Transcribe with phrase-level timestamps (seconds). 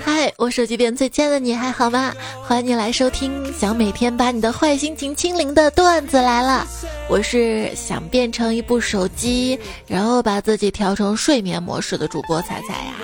[0.00, 2.12] 嗨，我手机边最亲爱的你还好吗？
[2.42, 6.66] 欢迎你来收听想每天把你的坏心情清零的段子来了。
[7.08, 12.94] 我是想变成一部手机，然后把自己调成睡眠模式的主播彩彩呀。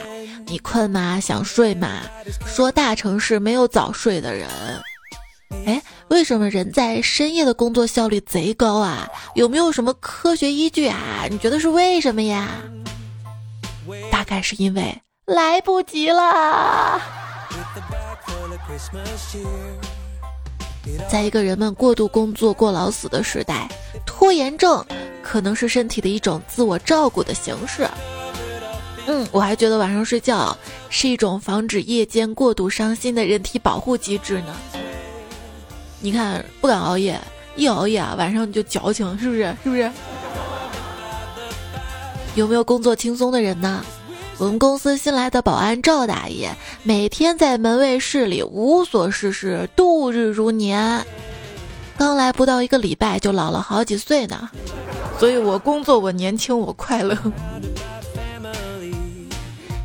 [0.47, 1.19] 你困吗？
[1.21, 2.03] 想睡吗？
[2.47, 4.49] 说大城市没有早睡的人。
[5.67, 9.09] 哎，为什么人在深夜的工作效率贼高啊？
[9.35, 11.27] 有没有什么科学依据啊？
[11.31, 12.49] 你觉得是为什么呀？
[14.31, 17.01] 大概是因为来不及了。
[21.09, 23.69] 在一个人们过度工作、过劳死的时代，
[24.07, 24.87] 拖延症
[25.21, 27.89] 可能是身体的一种自我照顾的形式。
[29.09, 30.57] 嗯，我还觉得晚上睡觉
[30.89, 34.55] 是一种防止夜间过度伤心的人体保护机制呢。
[35.99, 37.21] 你看，不敢熬夜，
[37.57, 39.57] 一熬夜啊，晚上你就矫情，是不是？
[39.65, 39.91] 是不是？
[42.37, 43.85] 有没有工作轻松的人呢？
[44.41, 46.49] 我们公司新来的保安赵大爷，
[46.83, 51.05] 每天在门卫室里无所事事，度日如年。
[51.99, 54.49] 刚来不到一个礼拜，就老了好几岁呢。
[55.19, 57.15] 所以我工作，我年轻，我快乐。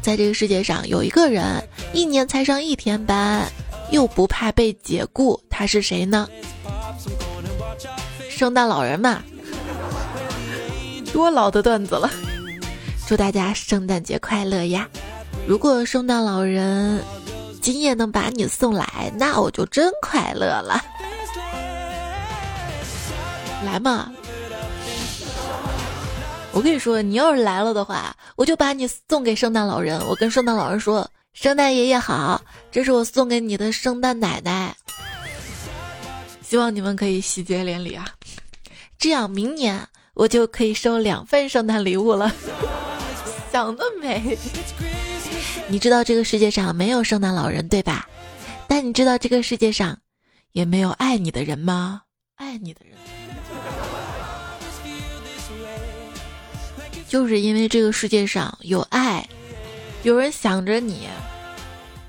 [0.01, 3.45] 在这个世界上，有一个人一年才上一天班。
[3.91, 6.27] 又不怕被解雇，他是谁呢？
[8.29, 9.21] 圣诞老人嘛，
[11.11, 12.09] 多老的段子了。
[13.07, 14.89] 祝大家圣诞节快乐呀！
[15.47, 16.99] 如果圣诞老人
[17.61, 20.83] 今夜能把你送来，那我就真快乐了。
[23.63, 24.11] 来嘛！
[26.51, 29.99] 我跟你说，你要是来了的话，我就把你送给圣诞老人。
[30.07, 31.07] 我跟圣诞老人说。
[31.33, 34.73] 圣诞爷爷好，这是我送给你的圣诞奶奶，
[36.41, 38.07] 希望你们可以喜结连理啊，
[38.97, 42.33] 这样明年我就可以收两份圣诞礼物了。
[43.55, 44.37] 想得美！
[45.69, 48.05] 你知道这个世界上没有圣诞老人对吧？
[48.67, 49.97] 但你知道这个世界上
[50.51, 52.01] 也没有爱你的人吗？
[52.35, 52.97] 爱你的人，
[57.07, 59.25] 就是因为这个世界上有爱。
[60.03, 61.07] 有人想着你，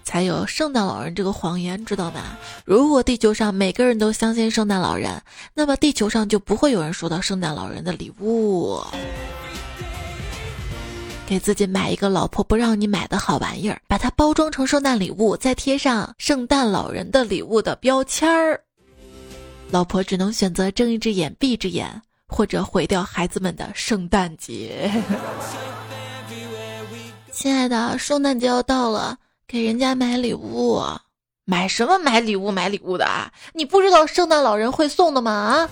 [0.02, 2.36] 才有圣诞老人这个谎言，知道吗？
[2.64, 5.22] 如果地球上每个人都相信圣诞老人，
[5.54, 8.82] 那么地球上就不会有人收到圣诞老人的礼物。
[11.26, 18.60] 给自己买一个老婆不让你买的好玩意儿，把它包装成圣诞礼物，再贴上圣诞老人的礼物的标签儿，
[19.70, 24.88] 老婆只能选择睁一只眼闭一只眼，或者毁掉孩子们的圣诞节。
[27.32, 30.80] 亲爱的，圣诞节要到了，给人家买礼物，
[31.44, 33.32] 买什么买礼物买礼物的啊？
[33.52, 35.32] 你不知道圣诞老人会送的吗？
[35.32, 35.68] 啊！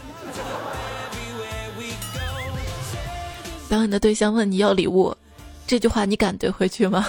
[3.68, 5.16] 当你的对象问你要礼物，
[5.66, 7.06] 这句话你敢怼回去吗？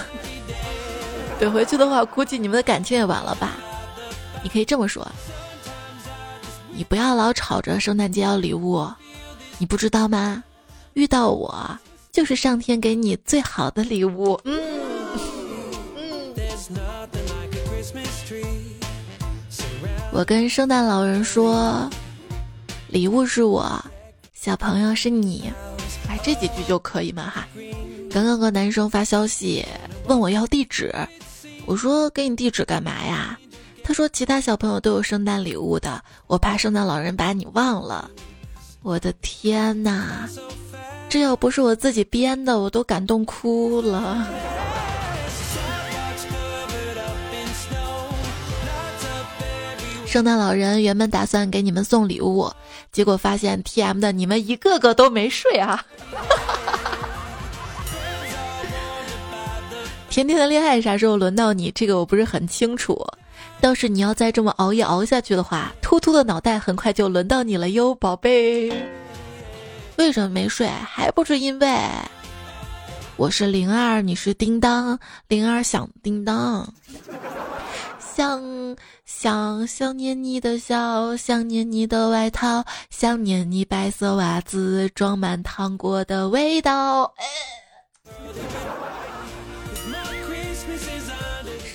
[1.40, 3.56] 怼回去的话，估计你们的感情也完了吧？
[4.42, 5.06] 你可以这么说：
[6.72, 8.88] 你不要老吵着圣诞节要礼物，
[9.58, 10.42] 你不知道吗？
[10.94, 11.78] 遇到我。
[12.12, 14.40] 就是上天给你最好的礼物。
[14.44, 14.58] 嗯。
[20.10, 21.90] 我跟圣诞老人说，
[22.88, 23.84] 礼物是我，
[24.32, 25.52] 小朋友是你。
[26.08, 27.30] 哎，这几句就可以吗？
[27.34, 27.46] 哈。
[28.16, 29.62] 刚刚个男生发消息
[30.06, 30.90] 问我要地址，
[31.66, 33.38] 我说给你地址干嘛呀？
[33.84, 38.10] 他说其他小朋友都有圣诞礼物的，我怕圣诞老人把你忘了。
[38.82, 40.26] 我的天哪！
[41.10, 44.26] 这要不是我自己编的，我都感动哭了。
[50.06, 52.50] 圣诞老人原本打算给你们送礼物，
[52.90, 55.84] 结果发现 T M 的你们一个个都没睡啊！
[60.16, 61.70] 甜甜的恋爱啥时候轮到你？
[61.72, 63.06] 这个我不是很清楚。
[63.60, 68.72] 倒是你要再这么熬夜熬下去的话，秃秃的脑袋很快就轮到你了哟，宝贝。
[69.96, 70.66] 为什么没睡？
[70.68, 71.78] 还不是因为
[73.18, 74.98] 我是灵儿，你是叮当。
[75.28, 76.66] 灵儿响叮当，
[78.00, 78.74] 想
[79.04, 87.12] 想想念你的笑，想念你的外套，想念你白色袜子装满糖果的味道。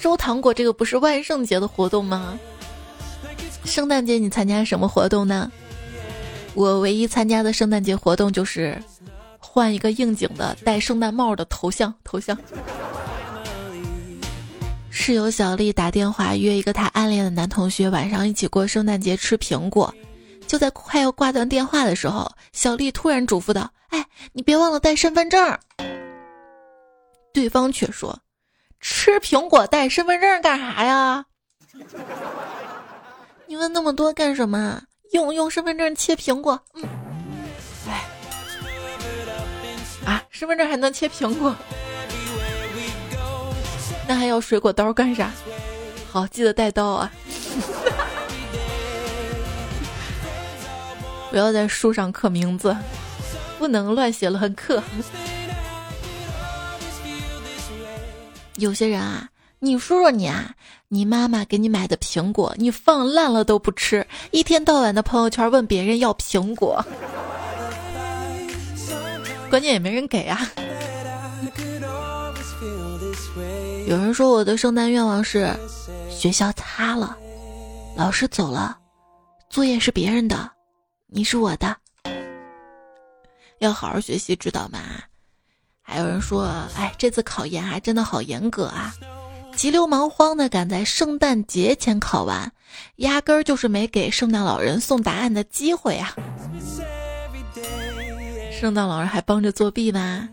[0.02, 2.40] 收糖果这个不是万圣节的活动吗？
[3.66, 5.52] 圣诞节你参加什么活动呢？
[6.56, 8.76] 我唯一参加的圣诞节活动就是
[9.38, 11.94] 换一个应景的戴圣诞帽的头像。
[12.04, 12.36] 头像。
[14.90, 19.94] 室友小丽打电话约一个她暗恋的男同学晚上一起过圣诞节吃苹果，
[20.48, 25.60] 就在快要挂断电话的时候，小丽突然嘱咐道：“哎，你别忘了带身份证。”
[27.32, 28.20] 对方却说
[28.82, 31.24] ：“吃苹果带身份证干啥呀？
[33.48, 34.82] 你问那么多干什么？
[35.14, 36.84] 用用身份证切苹果。”嗯，
[37.88, 38.04] 哎，
[40.06, 41.56] 啊，身份证还能切苹果？
[44.08, 45.32] 那还要水果刀干啥？
[46.12, 47.12] 好，记得带刀啊！
[51.30, 52.76] 不要在书上刻名字，
[53.58, 54.84] 不能乱写乱刻。
[58.58, 60.54] 有些人啊，你说说你啊，
[60.90, 66.84] 你妈妈给你买的苹果，你放烂了都不吃，一天到晚的朋友圈问别人要苹果，
[69.50, 70.52] 关键也没人给啊。
[73.88, 75.54] 有人说我的圣诞愿望是
[76.10, 77.18] 学校塌了，
[77.96, 78.78] 老师走了，
[79.50, 80.50] 作业是别人的，
[81.08, 81.76] 你是我的，
[83.60, 84.80] 要好好学习，知道吗？
[85.82, 86.44] 还有人说，
[86.76, 88.94] 哎，这次考研还真的好严格啊，
[89.56, 92.52] 急流忙慌的赶在圣诞节前考完，
[92.98, 96.16] 压根儿就是没给圣诞老人送答案的机会啊！
[98.52, 100.30] 圣诞老人还帮着作弊吗？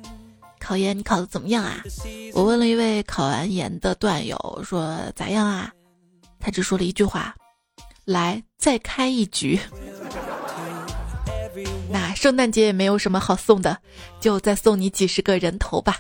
[0.61, 1.83] 考研你考的怎么样啊？
[2.35, 5.73] 我问了一位考完研的段友，说咋样啊？
[6.39, 7.35] 他只说了一句话
[8.05, 9.59] ：“来，再开一局。”
[11.91, 13.79] 那圣诞节也没有什么好送的，
[14.21, 15.99] 就再送你几十个人头吧。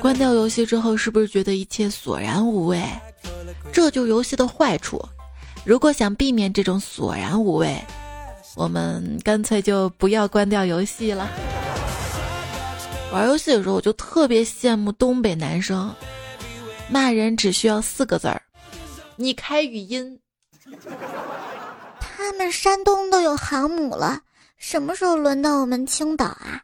[0.00, 2.82] 关掉游戏之后，是不是觉得一切索然无味？
[3.72, 5.00] 这就游戏的坏处。
[5.64, 7.76] 如果想避免这种索然无味，
[8.56, 11.28] 我们干脆就不要关掉游戏了。
[13.12, 15.94] 玩游戏的时候，我就特别羡慕东北男生，
[16.90, 18.42] 骂人只需要四个字儿
[19.16, 20.18] ：“你开语音。”
[22.18, 24.18] 他们山东都有航母了，
[24.56, 26.60] 什么时候轮到我们青岛啊？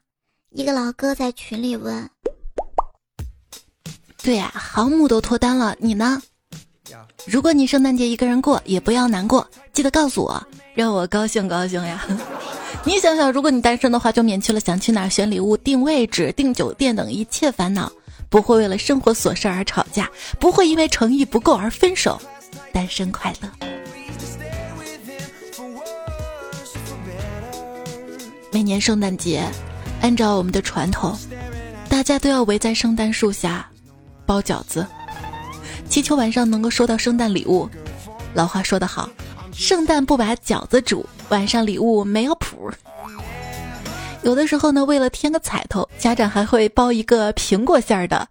[0.51, 2.11] 一个老哥在群里问。
[4.21, 6.21] 对呀，航母都脱单了，你呢？
[7.25, 12.05] 如果你圣诞节一个人过，也不要难过，记得告诉我，让我高兴高兴呀。
[12.83, 17.93] 你想想，如果你单身的话，就免去了想去哪儿选礼物、订位置、订酒店等一切烦恼，
[18.29, 20.11] 不会为了生活琐事而吵架，
[20.41, 22.21] 不会因为诚意不够而分手，
[22.73, 23.49] 单身快乐。
[28.55, 29.45] 每年圣诞节，
[30.01, 31.19] 按照我们的传统，
[31.89, 33.69] 大家都要围在圣诞树下
[34.25, 34.87] 包饺子，
[35.89, 37.69] 祈求晚上能够收到圣诞礼物。
[38.33, 39.11] 老话说得好。
[39.53, 42.71] 圣诞不把饺子煮，晚上礼物没有谱。
[44.23, 48.25] 有的时候呢，为了添个彩头，家长还会包一个苹果馅儿的，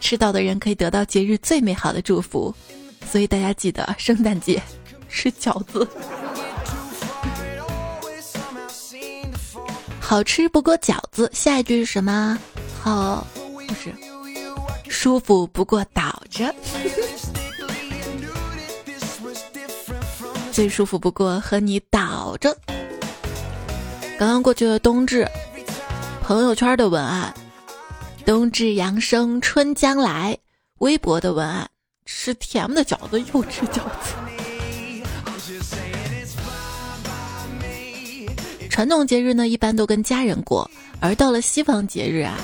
[0.00, 2.52] 吃到的人可以得到节日最美好的祝福。
[3.08, 4.60] 所以大家记得，圣诞节
[5.08, 5.86] 吃饺子，
[10.10, 11.30] 好吃不过饺子。
[11.32, 12.36] 下一句是什么？
[12.82, 13.94] 好，不是，
[14.88, 16.52] 舒服不过倒着。
[20.50, 22.52] 最舒服不过和你倒着。
[24.18, 25.24] 刚刚过去的冬至，
[26.24, 27.32] 朋友圈的文案
[28.26, 30.36] ：“冬至阳生春将来。”
[30.78, 31.70] 微博的文案
[32.04, 34.16] ：“吃甜的饺子又吃饺子。”
[38.70, 40.70] 传统节日呢，一般都跟家人过，
[41.00, 42.36] 而到了西方节日啊，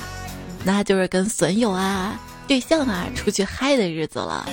[0.65, 4.47] 那就是跟损友啊、对象啊出去嗨的日子了。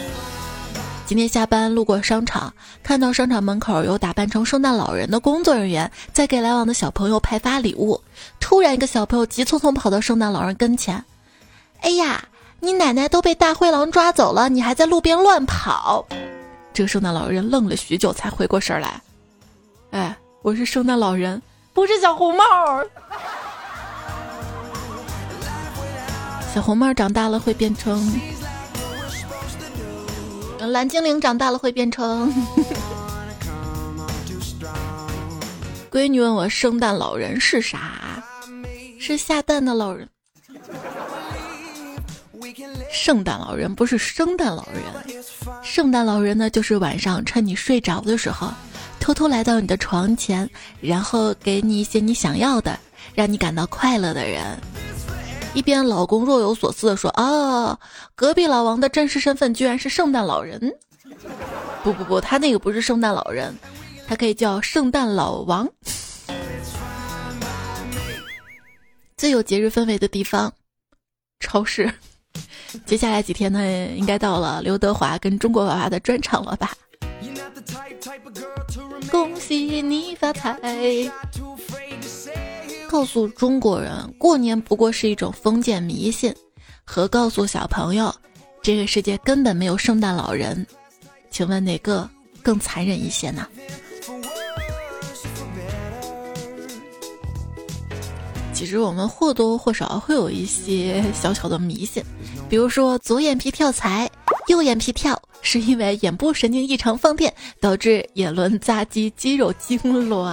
[1.05, 2.53] 今天下班路过商场，
[2.83, 7.99] 看到商场门口有打扮成圣诞老人的工作人员在给来往的小朋友派发礼物。
[8.39, 11.03] 突然，一个小朋友急匆匆跑到圣诞老人跟前
[11.81, 12.23] ：“哎呀，
[12.59, 16.05] 你奶奶都被大灰狼抓走了，你还在路边乱跑！”
[16.71, 19.01] 这个圣诞老人愣了许久，才回过神来
[19.91, 21.39] ：“哎，我是圣诞老人，
[21.73, 22.43] 不是小红帽。
[26.53, 28.13] 小红帽长大了会变成……”
[30.59, 32.33] 蓝精灵长大了会变成。
[35.91, 38.23] 闺女问我圣诞老人是啥？
[38.99, 40.07] 是下蛋的老人。
[42.91, 45.13] 圣诞老人不是圣诞老人，
[45.63, 48.53] 圣诞老人呢，就是晚上趁你睡着的时候，
[49.03, 52.79] 偷偷来到你的床前，然后给你一些你想要的，
[53.13, 54.57] 让你感到快乐的人。
[55.53, 57.77] 一边老公若有所思地说：“啊，
[58.15, 60.73] 隔壁老王的真实身份居然是圣诞老人。
[61.83, 63.53] 不不不，他那个不是圣诞老人，
[64.07, 65.69] 他可以叫圣诞老王。
[69.17, 70.53] 最有节日氛围的地方，
[71.41, 71.93] 超市。
[72.85, 73.61] 接下来几天呢，
[73.97, 76.71] 应该到了刘德华跟中国娃娃的专场了吧？
[79.11, 80.59] 恭喜你发财。”
[82.89, 86.33] 告诉中国人，过年不过是一种封建迷信，
[86.83, 88.13] 和告诉小朋友，
[88.61, 90.65] 这个世界根本没有圣诞老人，
[91.31, 92.07] 请问哪个
[92.43, 93.47] 更残忍一些呢？
[98.53, 102.03] 其实我们或多或少会有一些小小的迷信，
[102.47, 104.07] 比如说左眼皮跳财，
[104.47, 110.29] 右眼皮跳是因为眼部神经异常放电，导致眼轮匝肌肌肉痉挛。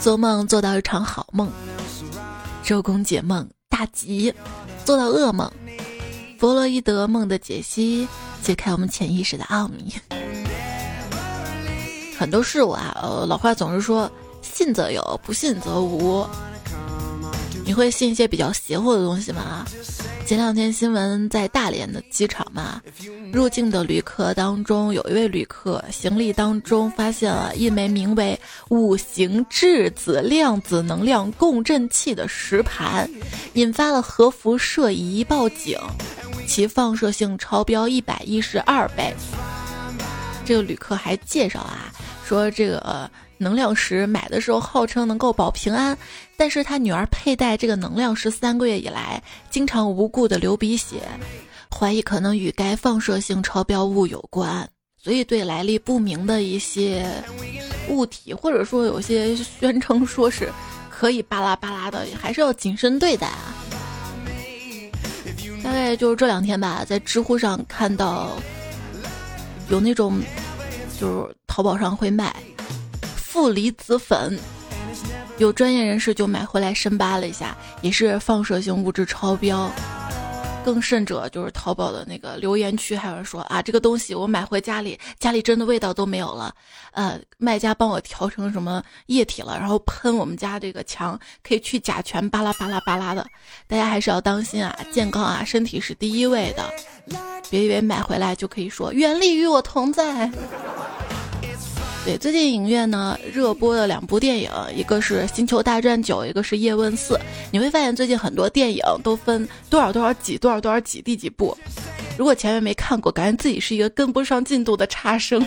[0.00, 1.48] 做梦做到一场好梦，
[2.62, 4.32] 周公解梦大吉；
[4.84, 5.50] 做到噩梦，
[6.38, 8.06] 弗洛伊德梦的解析，
[8.42, 9.94] 解开我们潜意识的奥秘。
[12.18, 14.10] 很多事物啊，呃，老话总是说
[14.42, 16.26] 信则有，不信则无。
[17.64, 19.64] 你会信一些比较邪乎的东西吗？
[20.26, 22.80] 前两天新闻在大连的机场嘛，
[23.32, 33.10] 入境的旅客当中有一位旅客行李当中发现了一枚名为“五行质子量子能量共振器”的石盘，
[33.54, 35.78] 引发了核辐射仪报警，
[36.46, 39.14] 其放射性超标一百一十二倍。
[40.44, 41.92] 这个旅客还介绍啊，
[42.26, 45.96] 说这个能量石买的时候号称能够保平安，
[46.36, 51.02] 但是他女儿佩戴这个能量石三个月以来，经常无故的流鼻血，
[51.70, 57.06] 怀疑可能与该放射性超标物有关，所以对来历不明的一些
[57.88, 60.50] 物体，或者说有些宣称说是
[60.90, 63.54] 可以巴拉巴拉的，还是要谨慎对待啊。
[65.62, 68.36] 大概就是这两天吧，在知乎上看到。
[69.70, 70.20] 有那种，
[71.00, 72.36] 就是淘宝上会卖
[73.34, 74.38] 负离子粉，
[75.38, 79.68] 有专业人士就买回来深扒了一下，也是放射性物质超标。
[80.64, 86.54] 更甚者，就是淘宝的那个留言区还有人说啊，这个东西我买回家里，家里真的味道都没有了。
[86.92, 93.26] 呃，卖家帮我调成什么液体了，然后喷我们家这个墙，可以去甲醛，巴拉巴拉巴拉的。
[93.66, 96.72] 大家还是要当心啊，健康啊，身体是第一位的。
[97.50, 100.30] 别以为买回来就可以说原力与我同在。
[102.04, 107.14] 对，最近影院呢热播的两部电影，一个是《星球大战九》，一个是《叶问四》。
[107.50, 111.56] 你会发现最近很多电影都分多少多少几多少多少几第几部。
[112.18, 115.42] 如果前面没看过，感觉自己是一个跟不上进度的差生。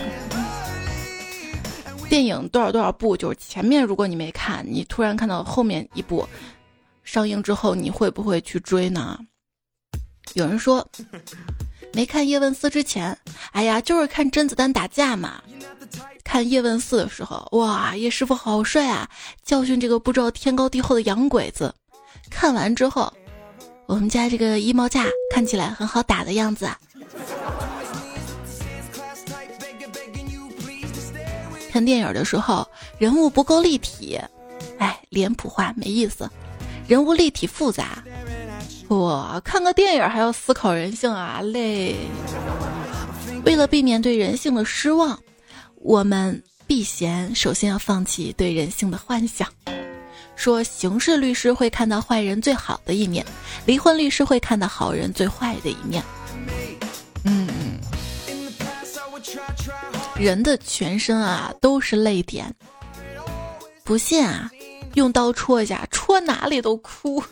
[2.08, 6.28] 电影多少多少部，就是前面如果你没看，你突然看到后面一部
[7.04, 9.16] 上映之后，你会不会去追呢？
[10.34, 10.84] 有人说，
[11.98, 13.18] 没看《叶问四》之前，
[13.50, 15.42] 哎呀，就是看甄子丹打架嘛。
[16.22, 19.10] 看叶问四的时候，哇，叶师傅好帅啊！
[19.44, 21.74] 教训这个不知道天高地厚的洋鬼子。
[22.30, 23.12] 看完之后，
[23.86, 26.70] 我们家这个衣帽架看起来很好打的样子。
[31.72, 32.64] 看电影的时候，
[32.98, 34.16] 人物不够立体，
[34.78, 36.30] 哎，脸谱化没意思。
[36.86, 38.00] 人物立体复杂，
[38.88, 41.96] 哇，看个电影还要思考人性啊，累。
[43.44, 45.18] 为了避免对人性的失望。
[45.80, 49.48] 我们避嫌，首先要放弃对人性的幻想。
[50.34, 53.24] 说刑事律师会看到坏人最好的一面，
[53.64, 56.02] 离婚律师会看到好人最坏的一面。
[57.24, 57.48] 嗯，
[60.16, 62.52] 人的全身啊都是泪点，
[63.84, 64.50] 不信啊，
[64.94, 67.22] 用刀戳一下，戳哪里都哭。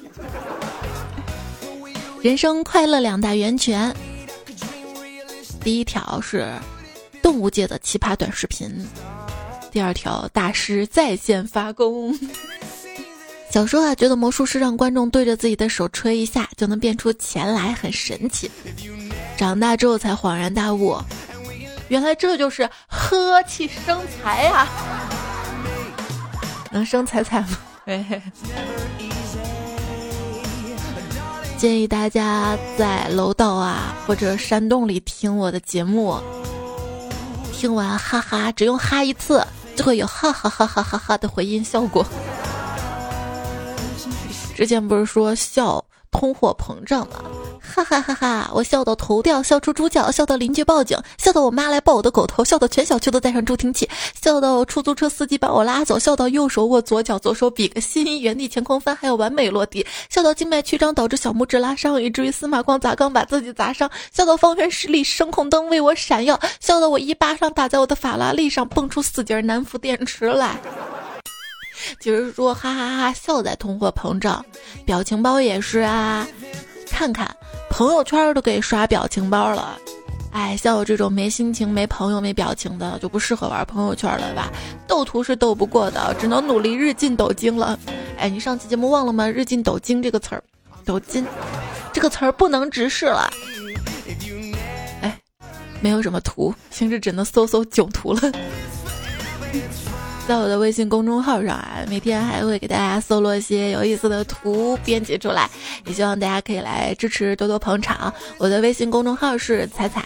[2.27, 3.95] 人生快乐两大源泉，
[5.63, 6.53] 第一条是。
[7.23, 8.69] 动物界的奇葩短视频，
[9.71, 12.19] 第二条大师在线发功。
[13.49, 18.51] 小时候啊，觉得魔术师让观众对着自己的手吹一下就能变出钱来，很神奇。
[19.37, 21.01] 长大之后才恍然大悟，
[21.87, 24.67] 原来这就是呵气生财呀！
[26.73, 27.59] 能生财财吗？
[27.85, 28.21] 哎嘿
[31.59, 36.17] 建议大家在楼道啊或者山洞里听我的节目。
[37.53, 39.43] 听完哈哈，只用哈一次
[39.75, 42.05] 就会有哈哈哈哈哈哈的回音效果。
[44.55, 47.17] 之前不是说笑通货膨胀吗？
[47.61, 48.51] 哈哈哈哈！
[48.55, 53.89] 我笑到头掉，笑出猪叫，笑到邻居报警，笑到我妈来抱我的狗头，笑到全小区都带上助听器，
[54.21, 70.59] 笑到出租车司机把我拉走，笑到右手握左脚，左手比个心，原地前空翻还要完美落地，笑到静脉曲张导致小拇指拉伤，以至于司马光砸缸把自己砸伤，笑到方圆十里声控灯为我闪耀，笑到我一巴掌打在我的法拉利上，蹦出四节南孚电池来。
[72.01, 74.45] 就是说，哈哈哈，笑在通货膨胀，
[74.85, 76.27] 表情包也是啊。
[76.89, 77.29] 看看
[77.69, 79.79] 朋友圈都给刷表情包了，
[80.33, 84.51] 哎，像我这种没心情、没朋友、没表情的，就不适合玩朋友圈了吧？
[84.87, 87.79] 斗图是斗不过的，只能努力日进斗金了。
[88.17, 89.29] 哎，你上期节目忘了吗？
[89.29, 90.43] 日进斗金这个词儿，
[90.87, 91.27] 斗金
[91.93, 93.31] 这个词儿不能直视了。
[95.03, 95.21] 哎，
[95.81, 98.21] 没有什么图，平时只能搜搜囧图了。
[100.27, 105.49] 在我的微信公众号上啊，每天还会给大家搜罗一些有意思的图编辑出来，
[105.87, 108.13] 也希望大家可以来支持，多多捧场。
[108.37, 110.05] 我的微信公众号是彩彩，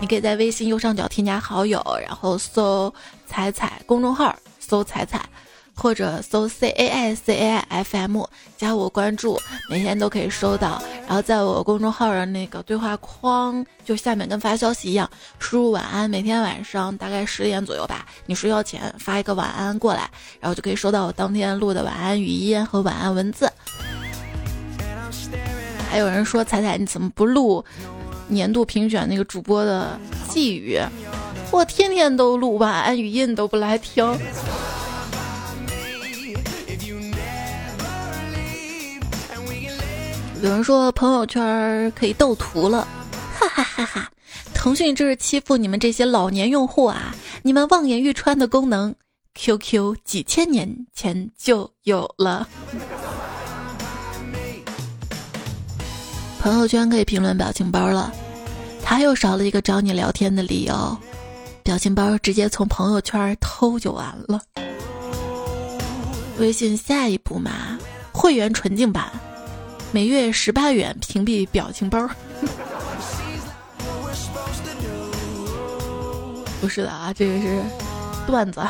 [0.00, 2.92] 你可以在微信右上角添加好友，然后搜
[3.26, 5.20] 彩彩公众号，搜彩彩。
[5.74, 8.24] 或者搜 C A I C A I F M
[8.56, 9.38] 加我关注，
[9.70, 10.82] 每天都可以收到。
[11.06, 20.08] 然后在我公众号的那个对话框，就下面跟发消息一样，输入晚安，每天晚上大概十点左右吧，你睡觉前发一个晚安过来，
[20.40, 23.50] 然后就可以收到我当天录的晚安语音和晚安文字。
[25.90, 27.62] 还有人说彩彩你怎么不录
[28.28, 29.98] 年度评选那个主播的
[30.28, 30.80] 寄语？
[31.50, 34.18] 我天天都录晚安语音，都不来听。
[40.42, 42.84] 有人说朋友圈可以斗图了，
[43.32, 44.10] 哈哈哈哈！
[44.52, 47.14] 腾讯这是欺负你们这些老年用户啊！
[47.42, 48.92] 你们望眼欲穿的功能
[49.36, 52.48] ，QQ 几千年前就有了。
[56.40, 58.12] 朋友圈可以评论表情包了，
[58.82, 60.98] 他又少了一个找你聊天的理由。
[61.62, 64.40] 表情包直接从朋友圈偷就完了。
[66.38, 67.78] 微信下一步嘛，
[68.10, 69.08] 会员纯净版。
[69.94, 72.08] 每月十八元屏蔽表情包，
[76.62, 77.62] 不是的啊，这个是
[78.26, 78.62] 段子。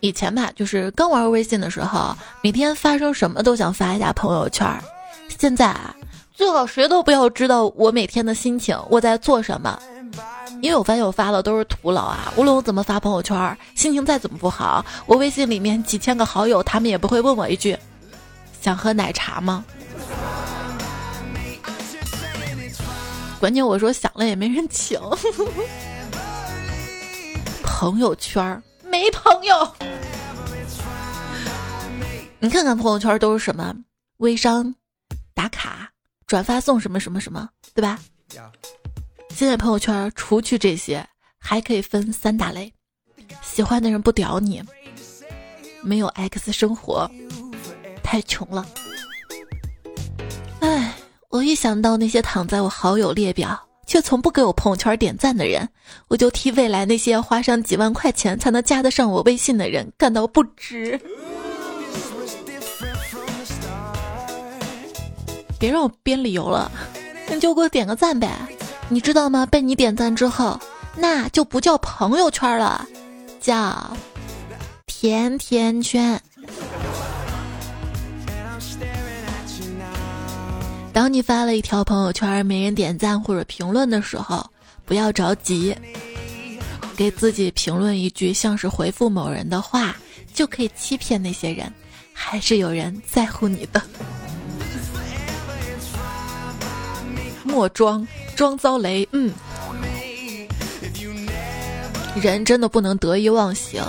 [0.00, 4.68] 以前吧，就是刚玩微信的时候，每天发生什么都想发一下朋友圈。
[5.38, 5.96] 现在啊，
[6.34, 9.80] 最好谁都不要知道我每天的心情，我在做什么，
[10.60, 12.30] 因为我发现我发的都是徒劳啊。
[12.36, 17.74] 无论我怎么发朋友圈，心情再怎么不好，我微信里面几千个好友，他们也不会问我一句。
[18.62, 19.64] 想喝奶茶吗？
[23.40, 25.00] 关键我说想了也没人请。
[27.64, 29.74] 朋友圈没朋友，
[32.38, 33.74] 你看看朋友圈都是什么
[34.18, 34.72] 微商、
[35.34, 35.90] 打卡、
[36.28, 37.98] 转发送什么什么什么，对吧？
[39.30, 41.04] 现在朋友圈除去这些，
[41.40, 42.72] 还可以分三大类：
[43.42, 44.62] 喜欢的人不屌你，
[45.82, 47.10] 没有 X 生活。
[48.12, 48.66] 太穷了，
[50.60, 50.92] 唉，
[51.30, 55.66] 我一想到那些躺在我好友列表却从不给我朋友圈点赞的人，
[56.08, 61.00] 我就替未来那些花上几万块钱才能加得上我微信的人感到不值。
[65.58, 66.70] 别让我编理由了，
[67.30, 68.30] 你就给我点个赞呗。
[68.90, 69.46] 你知道吗？
[69.46, 70.60] 被你点赞之后，
[70.94, 72.86] 那就不叫朋友圈了，
[73.40, 73.96] 叫
[74.84, 76.20] 甜甜圈。
[80.92, 84.44] 当你发了一条朋友圈没人点赞或者评论的时候，
[84.84, 85.74] 不要着急，
[86.94, 89.96] 给自己评论一句像是回复某人的话，
[90.34, 91.72] 就可以欺骗那些人，
[92.12, 93.82] 还是有人在乎你的。
[97.42, 99.32] 莫装装遭雷，嗯，
[102.20, 103.82] 人真的不能得意忘形。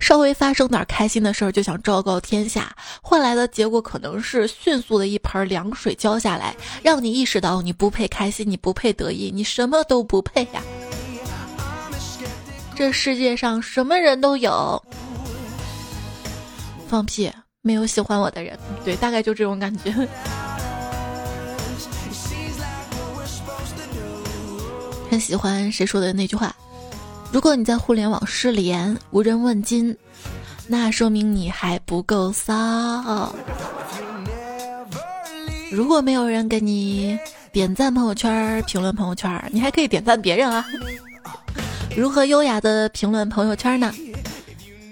[0.00, 10.62] 稍微发生点开心的事儿就想昭告天下，换来的结果可能是迅速的一盆凉水浇下来，让你意识到你不配开心，你不配得意，你什么都不配呀！
[12.74, 14.82] 这世界上什么人都有，
[16.86, 17.32] 放屁，
[17.62, 19.92] 没有喜欢我的人，对，大概就这种感觉。
[25.08, 26.54] 很喜欢谁说的那句话。
[27.36, 29.94] 如果你在互联网失联，无人问津，
[30.66, 33.30] 那说明你还不够骚。
[35.70, 37.18] 如果没有人给你
[37.52, 40.64] 点赞朋友圈、评论朋友圈，你还可以点赞别人啊。
[41.94, 43.92] 如何优雅的评论朋友圈呢？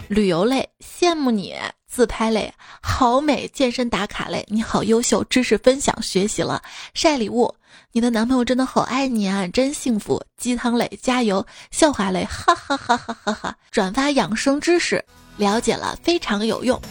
[0.09, 1.55] 旅游类，羡慕你；
[1.89, 2.53] 自拍类，
[2.83, 6.61] 好美；健身打卡类，你好优秀；知识分享，学习了；
[6.93, 7.55] 晒礼物。
[7.97, 10.21] 你的男朋友真的好爱你啊，真幸福！
[10.37, 13.57] 鸡汤类加油，笑话类哈哈哈哈哈哈！
[13.71, 15.01] 转发养生知识，
[15.37, 16.83] 了解了非常有用。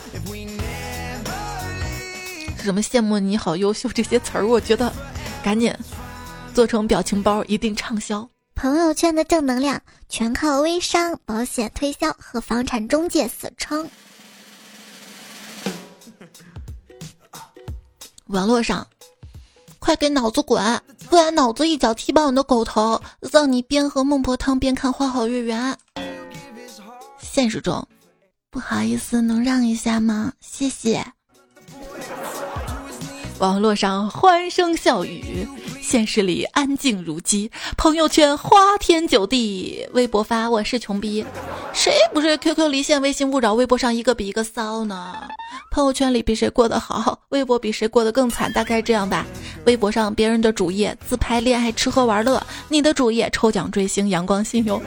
[2.57, 4.93] 什么羡慕你好优秀这些词儿，我觉得
[5.43, 5.75] 赶紧
[6.53, 8.25] 做成表情包，一定畅销。
[8.55, 13.89] 朋友圈的正能量全靠微商、保险推销和房产中介死撑。
[18.27, 18.87] 网络上。
[19.83, 20.81] 快给脑子滚！
[21.09, 25.77] 不然脑子一脚踢爆你的狗头，让你边喝孟婆汤边看花好月圆。
[27.19, 27.85] 现实中，
[28.49, 30.31] 不好意思，能让一下吗？
[30.39, 31.05] 谢谢。
[33.43, 35.45] 网络上欢声笑语，
[35.81, 37.51] 现实里安静如鸡。
[37.75, 41.25] 朋友圈花天酒地，微博发我是穷逼，
[41.73, 45.13] 谁不是 QQ 离线、微信勿扰、微博上一个比一个骚呢？
[45.73, 49.25] 朋友圈里比谁过得好，微博比谁过得更惨，大概这样吧。
[49.65, 54.81] 微博上别人的主页自拍、恋爱、吃喝玩乐，你的主页抽奖、追星、阳光、信用。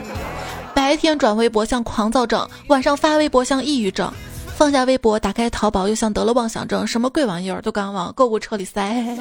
[0.73, 4.11] 白天转微博像狂躁症，晚上发微博像抑郁症。
[4.57, 9.15] 放下微博，打开淘宝，又像得了妄想症，什么贵玩意儿都敢往购物车里塞。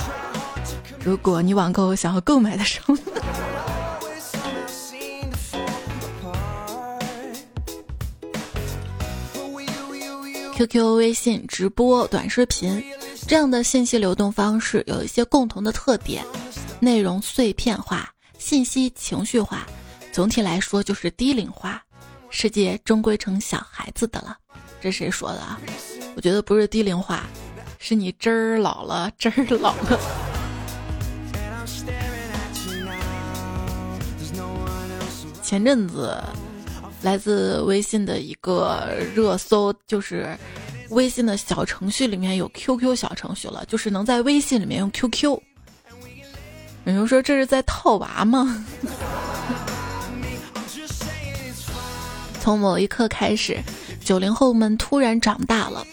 [1.02, 2.94] 如果你网购想要购买的时候
[10.56, 12.84] ，QQ、微信直播、短视频
[13.26, 16.22] 这样的信息流动方式有一些共同的特点：
[16.80, 19.66] 内容碎片化，信息情绪化，
[20.12, 21.82] 总体来说就是低龄化。
[22.28, 24.36] 世界终归成小孩子的了。
[24.86, 25.40] 这谁说的？
[26.14, 27.24] 我觉得不是低龄化，
[27.80, 29.98] 是你真儿老了，真儿老了。
[35.42, 36.16] 前阵子，
[37.02, 40.38] 来自微信的一个热搜，就是
[40.90, 45.24] 微信的小程序里面有 QQ 小程序了，就是能在微信里面用 QQ。
[45.24, 45.42] 有
[46.84, 48.64] 人说这是在套娃吗？
[52.40, 53.60] 从某一刻开始。
[54.06, 55.84] 九零后们突然长大了，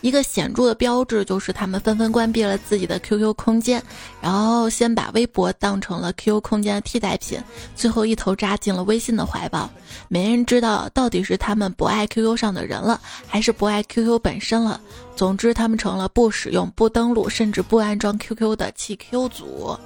[0.00, 3.80] 一个显著的标志就是他们纷纷关闭了自己的 QQ 空间，
[4.20, 7.40] 然后先把微博当成了 QQ 空间的替代品，
[7.76, 9.70] 最后一头扎进了微信的怀抱。
[10.08, 14.80] 没人知道到底是他们不爱 QQ 上的人了，还是不爱 QQ 本身了。
[15.14, 19.78] 总之，他们成了不使用、不登录，甚至不安装 QQ 的弃 Q 组。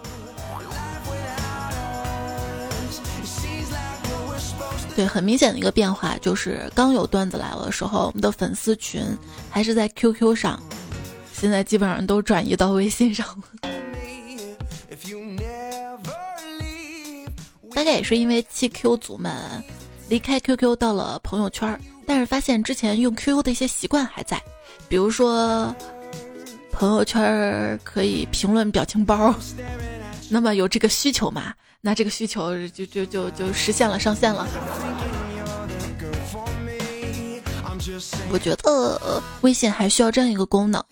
[4.96, 9.02] 对，很明显的一个变化就是，刚有段子来了的时候，我们的粉丝群
[9.50, 10.58] 还是在 QQ 上，
[11.34, 13.68] 现在基本上都转移到微信上了。
[17.74, 19.34] 大概也是因为弃 Q 组们
[20.08, 24.42] 离开 QQ 到了朋友圈，但是发现之前用 QQ 的一些习惯还在，
[24.88, 25.76] 比如说
[26.72, 29.34] 朋友圈可以评论表情包，
[30.30, 31.52] 那么有这个需求吗？
[31.80, 34.46] 那这个需求就就就就实现了，上线了。
[38.30, 40.82] 我觉得微信还需要这样一个功能：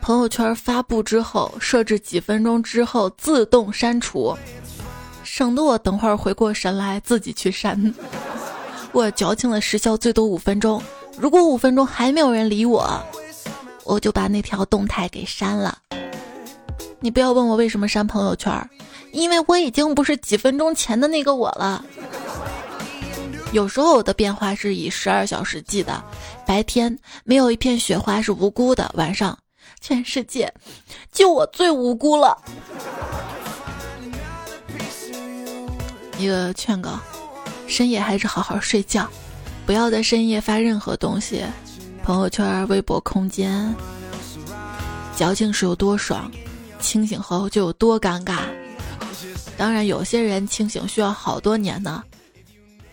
[0.00, 4.36] 朋友圈发布之后，设置几分钟之后自动删除，
[5.22, 7.94] 省得我等会儿回过神来自己去删。
[8.90, 10.82] 我矫情的时效最多五分钟，
[11.16, 13.00] 如果五分钟还没有人理我，
[13.84, 15.78] 我就把那条动态给删了。
[16.98, 18.52] 你不要问我为什么删朋友圈。
[19.16, 21.82] 因为我已经不是几分钟前的那个我了。
[23.52, 26.04] 有时候我的变化是以十二小时计的，
[26.44, 29.36] 白天没有一片雪花是无辜的，晚上
[29.80, 30.52] 全世界
[31.10, 32.36] 就我最无辜了。
[36.18, 37.00] 一个劝告：
[37.66, 39.08] 深夜还是好好睡觉，
[39.64, 41.42] 不要在深夜发任何东西，
[42.04, 43.74] 朋友圈、微博、空间。
[45.16, 46.30] 矫情时有多爽，
[46.78, 48.40] 清醒后就有多尴尬。
[49.56, 52.02] 当然，有些人清醒需要好多年呢。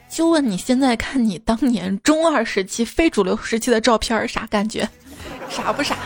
[0.09, 4.87] 就问你现在看你当年中二时期、非主流时期的照片，啥感觉？
[5.49, 5.97] 傻不傻？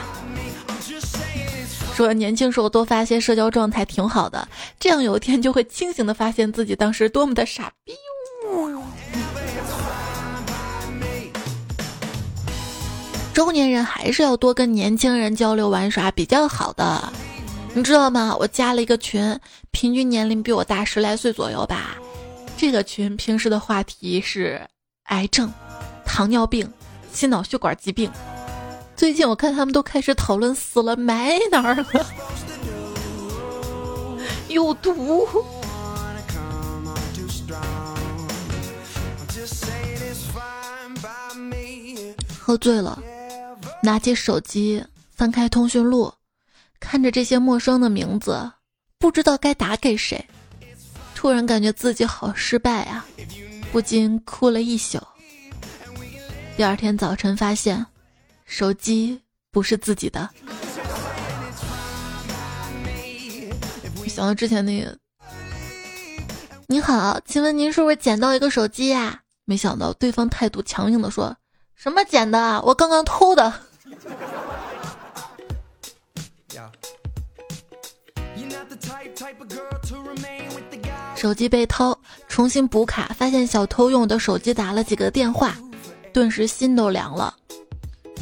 [1.93, 4.47] 说年轻时候多发些社交状态挺好的，
[4.79, 7.93] 这样有一天就会清醒的发现自己当时多么的傻逼。
[13.33, 17.11] 中年人还是要多跟年轻人交流玩耍比较好的。
[17.77, 18.35] 你知道吗？
[18.39, 21.95] 我加了一个群，平均年龄比我大十来岁左右吧。
[22.57, 24.59] 这个群平时的话题是
[25.03, 25.53] 癌症、
[26.03, 26.67] 糖尿病、
[27.13, 28.11] 心脑血管疾病。
[28.95, 31.85] 最近我看他们都开始讨论死了埋哪儿了，
[34.49, 35.27] 有毒。
[42.39, 42.99] 喝醉了，
[43.83, 44.83] 拿起手机
[45.15, 46.11] 翻开通讯录。
[46.79, 48.51] 看着这些陌生的名字，
[48.97, 50.23] 不知道该打给谁，
[51.15, 53.05] 突然感觉自己好失败啊，
[53.71, 54.99] 不禁哭了一宿。
[56.55, 57.85] 第二天早晨发现，
[58.45, 60.29] 手机不是自己的。
[64.07, 64.97] 想到之前那个，
[66.65, 69.21] 你好，请问您是不是捡到一个手机呀？
[69.45, 71.37] 没想到对方态度强硬的说
[71.75, 72.59] ：“什么捡的啊？
[72.63, 73.53] 我刚刚偷的。”
[81.15, 85.57] 手机被偷，重新补卡，发现小偷用我的手机打了几个电话，
[86.13, 87.33] 顿时心都凉了。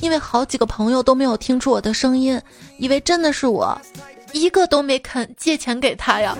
[0.02, 2.39] 因为好几个朋友都没有听出我的声音，
[2.78, 3.80] 以为真的是我，
[4.34, 6.38] 一个都没肯借钱给他呀。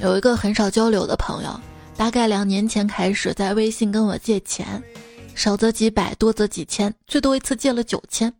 [0.00, 1.60] 有一个很少交流的朋友，
[1.96, 4.82] 大概两年前开始在微信跟我借钱，
[5.34, 8.32] 少则几百，多则几千，最多一次借了九千。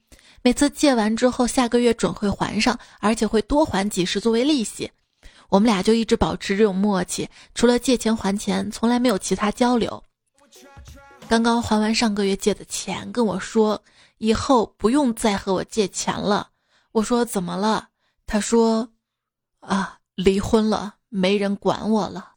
[0.43, 4.91] 每次借完之后，下个月准会还上，而且会多还几十作为利息。
[5.49, 10.03] 我们俩就一直保持这种默契，除了借钱还钱，从来没有其他交流。
[11.29, 13.83] 刚刚还完上个月借的钱，跟我说
[14.19, 16.49] 以后不用再和我借钱了。
[16.93, 17.89] 我说怎么了？
[18.27, 18.89] 他说
[19.61, 20.95] 啊，离婚了。
[21.15, 22.31] 没人管我了。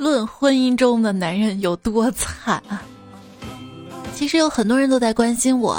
[0.00, 2.62] 论婚姻中的男人有多惨！
[4.14, 5.76] 其实有很多人都在关心我，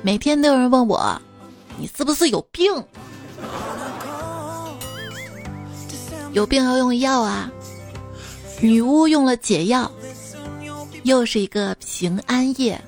[0.00, 1.20] 每天都有人问我，
[1.76, 2.72] 你是不是有病？
[6.32, 7.52] 有病要用药啊！
[8.62, 9.92] 女巫用了解药，
[11.02, 12.80] 又是一个平安夜，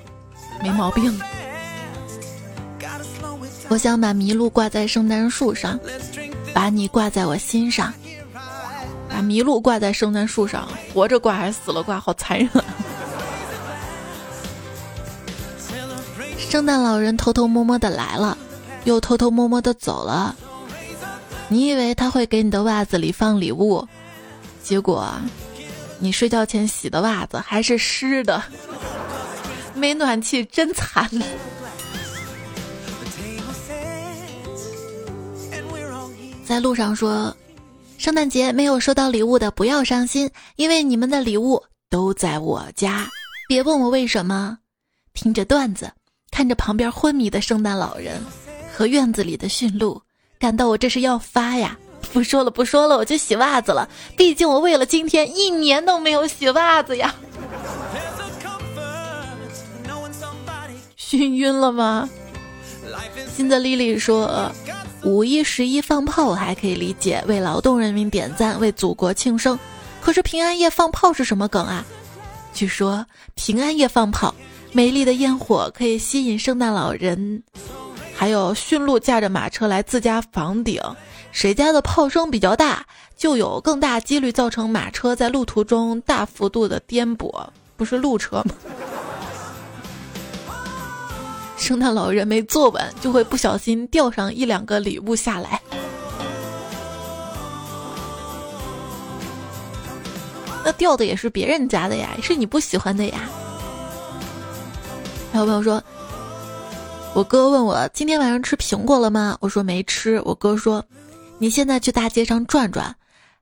[0.62, 1.20] 没毛病。
[3.68, 5.78] 我想把麋鹿挂在圣诞树上。
[6.52, 7.94] 把你挂在我心上，
[9.20, 12.00] 把麋鹿挂在圣诞树上，活着挂还是死了挂？
[12.00, 12.48] 好残忍！
[16.38, 18.38] 圣诞老人偷偷摸摸的来了，
[18.84, 20.34] 又偷偷摸摸的走了。
[21.48, 23.86] 你以为他会给你的袜子里放礼物，
[24.62, 25.12] 结果
[25.98, 28.42] 你睡觉前洗的袜子还是湿的，
[29.74, 31.10] 没暖气，真惨。
[36.46, 37.36] 在路上说，
[38.00, 43.06] 圣诞节没有收到礼物的不要伤心，因为你们的礼物都在我家。
[43.46, 44.56] 别问我为什么。
[45.12, 45.92] 听着段子，
[46.30, 48.18] 看着旁边昏迷的圣诞老人
[48.74, 50.00] 和院子里的驯鹿，
[50.38, 51.76] 感到我这是要发呀！
[52.10, 53.86] 不说了，不说了，我去洗袜子了。
[54.16, 57.14] 毕竟我为了今天一年都没有洗袜子呀。
[60.96, 62.08] 熏晕了吗？
[63.34, 64.50] 新的丽丽说。
[65.02, 69.58] 五一、十一放炮还可以理解，为劳动人民点赞，为祖国庆生。
[69.98, 71.82] 可是平安夜放炮是什么梗啊？
[72.52, 74.34] 据说平安夜放炮，
[74.72, 77.42] 美丽的烟火可以吸引圣诞老人，
[78.14, 80.78] 还有驯鹿驾着马车来自家房顶。
[81.32, 82.84] 谁家的炮声比较大，
[83.16, 87.32] 就有更大几率造成马车在路途中大幅度的颠簸。
[87.78, 88.54] 不是路车吗？
[91.60, 95.60] 圣诞老人没坐稳，就会不小心掉上一两个礼物下来。
[100.64, 103.28] 那掉的也是别人家的呀，是你不喜欢的呀。
[105.32, 105.80] 还有朋友说，
[107.14, 109.36] 我哥问我今天晚上吃苹果了吗？
[109.40, 110.20] 我说没吃。
[110.24, 110.84] 我哥说，
[111.38, 112.92] 你现在去大街上转转，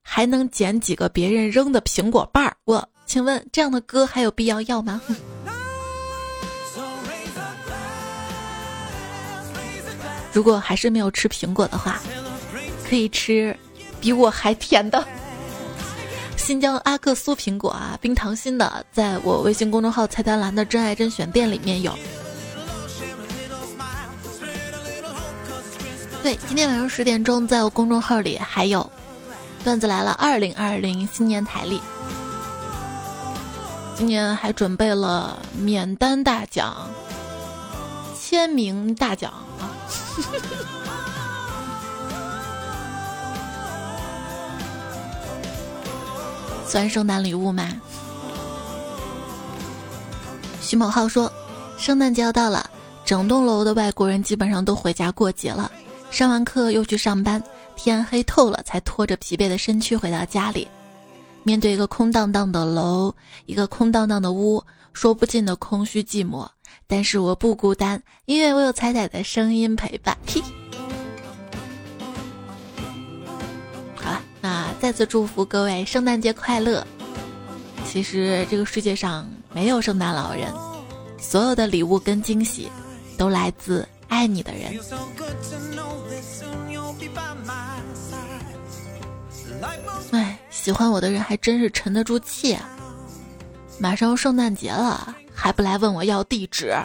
[0.02, 2.54] 还能捡几个别人扔的苹果瓣儿。
[2.64, 5.00] 我请问这样的歌还有必要要吗？
[10.38, 11.98] 如果还是没有吃苹果的话，
[12.88, 13.58] 可以吃
[14.00, 15.04] 比我还甜的
[16.36, 21.92] 新疆阿克苏苹果啊，冰糖心的，在我微信公众号菜单栏的“真爱甄选店”里面有。
[26.22, 28.88] 对，今天晚上十点钟，在我公众号里还有
[29.64, 31.80] 段子来了二零二零新年台历，
[33.96, 36.88] 今年还准备了免单大奖、
[38.16, 39.74] 签名大奖啊。
[46.66, 47.66] 算圣诞礼物吗？
[50.60, 51.32] 徐某浩说
[51.78, 52.68] ：“圣诞节要到了，
[53.06, 55.72] 整栋楼的外国人基本上都回家过节了。
[56.10, 57.42] 上完课又去上班，
[57.74, 60.68] 天黑透了才拖着疲惫的身躯回到家里。
[61.42, 63.14] 面对一个空荡荡的楼，
[63.46, 66.48] 一个空荡荡的屋，说不尽的空虚寂寞。”
[66.86, 70.16] 但是我不孤单，因为我有彩彩的声音陪伴。
[70.26, 70.42] 嘿
[73.94, 76.86] 好了，那再次祝福各位圣诞节快乐。
[77.86, 80.50] 其实这个世界上没有圣诞老人，
[81.18, 82.70] 所有的礼物跟惊喜
[83.18, 84.78] 都来自爱你的人。
[90.12, 92.68] 哎，喜欢我的人还真是沉得住气啊！
[93.78, 95.14] 马上圣诞节了。
[95.34, 96.76] 还不来问我要地址？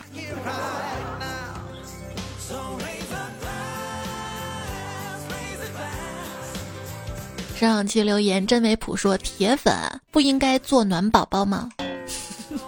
[7.56, 9.73] 上期留言真没谱说铁粉
[10.12, 11.69] 不应该做暖宝宝吗？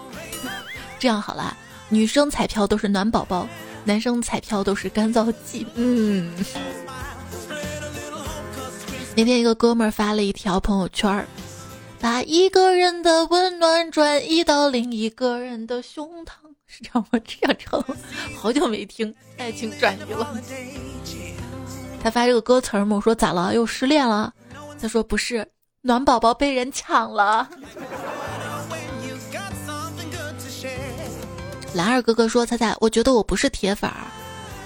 [0.98, 1.56] 这样好了，
[1.88, 3.46] 女生彩票都是暖宝宝，
[3.84, 5.66] 男生彩票都是干燥剂。
[5.74, 6.32] 嗯。
[9.14, 11.26] 那天一个哥们儿发了一条朋友圈儿，
[12.06, 17.18] 把一个人的温暖转移到另一个人的胸膛，是这样吗？
[17.24, 17.84] 这样唱，
[18.36, 20.40] 好久没听，爱情转移了。
[22.00, 23.52] 他发这个歌词儿嘛，我说咋了？
[23.52, 24.32] 又失恋了？
[24.80, 25.44] 他说不是，
[25.80, 27.50] 暖宝宝被人抢了。
[31.74, 34.06] 蓝二哥哥说：“猜猜，我觉得我不是铁粉儿，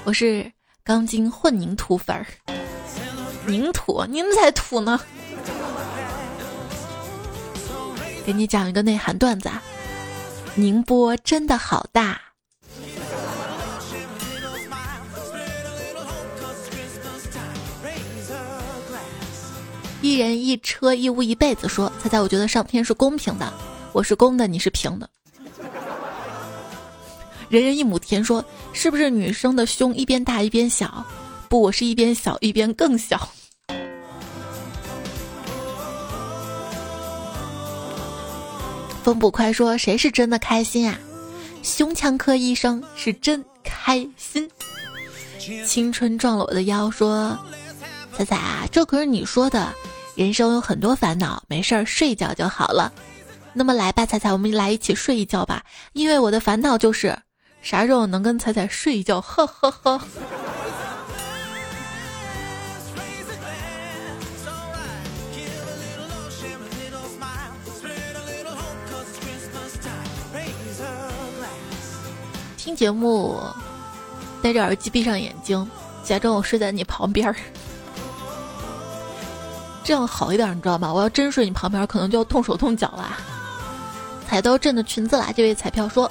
[0.05, 0.53] 我是
[0.85, 2.27] 钢筋混凝土粉儿。
[3.47, 5.01] 凝土，您才土呢！
[8.27, 9.63] 给你讲一个内涵段子：啊，
[10.55, 12.21] 宁波真的好大。
[20.03, 21.69] 一人一车一屋一辈子。
[21.69, 23.53] 说，猜猜，我觉得上天是公平的，
[23.93, 25.09] 我是公的，你是平的。”
[27.51, 31.05] 人人一亩田说：“是不是女生的胸一边大一边小？
[31.49, 33.29] 不，我是一边小一边更小。”
[39.11, 40.97] 风不快说：“谁是真的开心啊？
[41.65, 44.49] 胸腔科医生是真开心。”
[45.67, 47.37] 青春撞了我的腰说
[48.17, 49.75] ：“彩彩啊，这可是你说的，
[50.15, 52.93] 人生有很多烦恼，没事儿睡一觉就好了。
[53.53, 57.19] 那么来吧，彩彩，我们来一起睡一觉吧，因为我的烦恼就是。”
[57.63, 59.21] 啥时候能跟彩彩睡一觉？
[59.21, 60.01] 呵呵呵。
[72.71, 73.37] 听节目，
[74.41, 75.69] 戴着耳机，闭上眼睛，
[76.05, 77.35] 假装我睡在你旁边儿，
[79.83, 80.95] 这样好一点，你知道吗？
[80.95, 83.19] 我要真睡你旁边，可能就要动手动脚了。
[84.29, 86.09] 踩到朕的裙子啦，这位彩票说。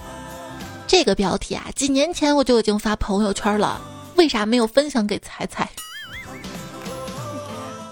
[0.86, 3.80] 这个标题啊，几年前我就已经发朋友圈了，
[4.18, 5.70] 为啥没有分享给彩彩？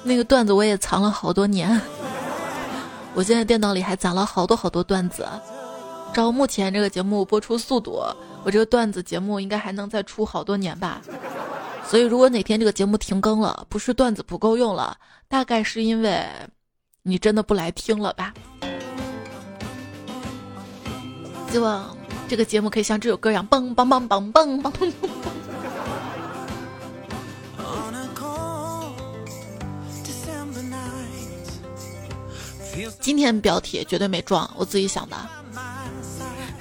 [0.03, 1.79] 那个段子我也藏了好多年，
[3.13, 5.25] 我现在电脑里还攒了好多好多段子。
[6.13, 8.03] 照目前这个节目播出速度，
[8.43, 11.01] 我这个段子节目应该还能再出好多年吧。
[11.85, 14.97] 所以如果哪天这个节目停更了，不是段子不够用了，
[15.27, 16.25] 大概是因为
[17.03, 18.33] 你真的不来听了吧。
[21.51, 21.95] 希望。
[22.29, 24.91] 这个节目可以像这首歌一样，嘣嘣嘣嘣嘣嘣嘣。
[32.99, 35.15] 今天标题绝对没撞，我自己想的。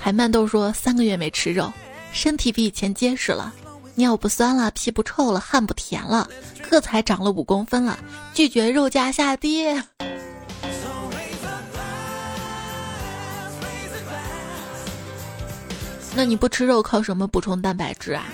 [0.07, 1.73] 海曼豆说三个月没吃肉，
[2.13, 3.53] 身体比以前结实了，
[3.97, 6.31] 尿不酸了，屁不臭了，汗不甜了，
[6.71, 7.99] 个子还长了五公分了，
[8.33, 9.83] 拒绝肉价下跌。
[16.15, 18.27] 那你不吃肉靠什么补充蛋白质啊？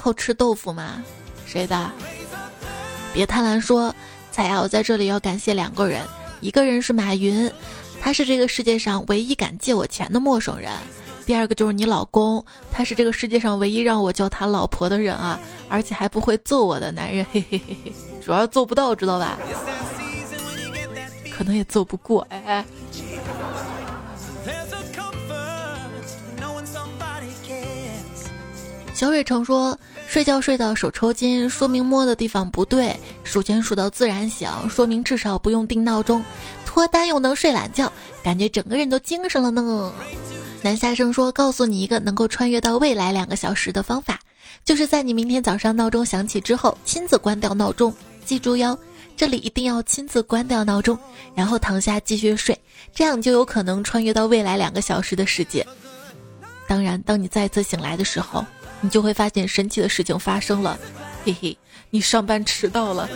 [0.00, 1.02] 靠吃豆腐吗？
[1.44, 1.90] 谁的？
[3.12, 3.92] 别贪婪说，
[4.30, 6.06] 彩瑶在这里要感谢两个人，
[6.40, 7.50] 一个人是马云，
[8.04, 10.70] 他是这个世界上唯一敢借我钱的陌生人；
[11.24, 15.40] 第二个就是你老公，他是这个世界上唯一让我叫他老婆的人啊，
[15.70, 19.38] 而且还不会揍我的男人，嘿嘿嘿嘿，主要揍不到，知道吧？
[21.32, 22.62] 可能也揍不过，哎。
[28.92, 36.22] 小蕊成说：“睡觉睡到手抽筋，说明摸的地方不对；数钱数到自然醒，说明至少不用定闹钟。
[36.74, 39.92] 脱单又能睡懒觉，感觉整个人都精神了呢。”
[40.60, 44.18] 南下生说：“告诉你一个能够穿越到未来两个小时的方法，
[44.64, 47.94] 就是在你明天早上闹钟响起之后，亲自关掉闹钟。
[48.24, 48.76] 记住哟，
[49.16, 50.98] 这里一定要亲自关掉闹钟，
[51.32, 52.60] 然后躺下继续睡，
[52.92, 55.64] 这样就有可能穿越到未来两个小时的世界。
[56.66, 58.44] 当然，当你再次醒来的时候。”
[58.80, 60.78] 你就会发现神奇的事情发生了，
[61.24, 61.56] 嘿嘿，
[61.88, 63.08] 你上班迟到了。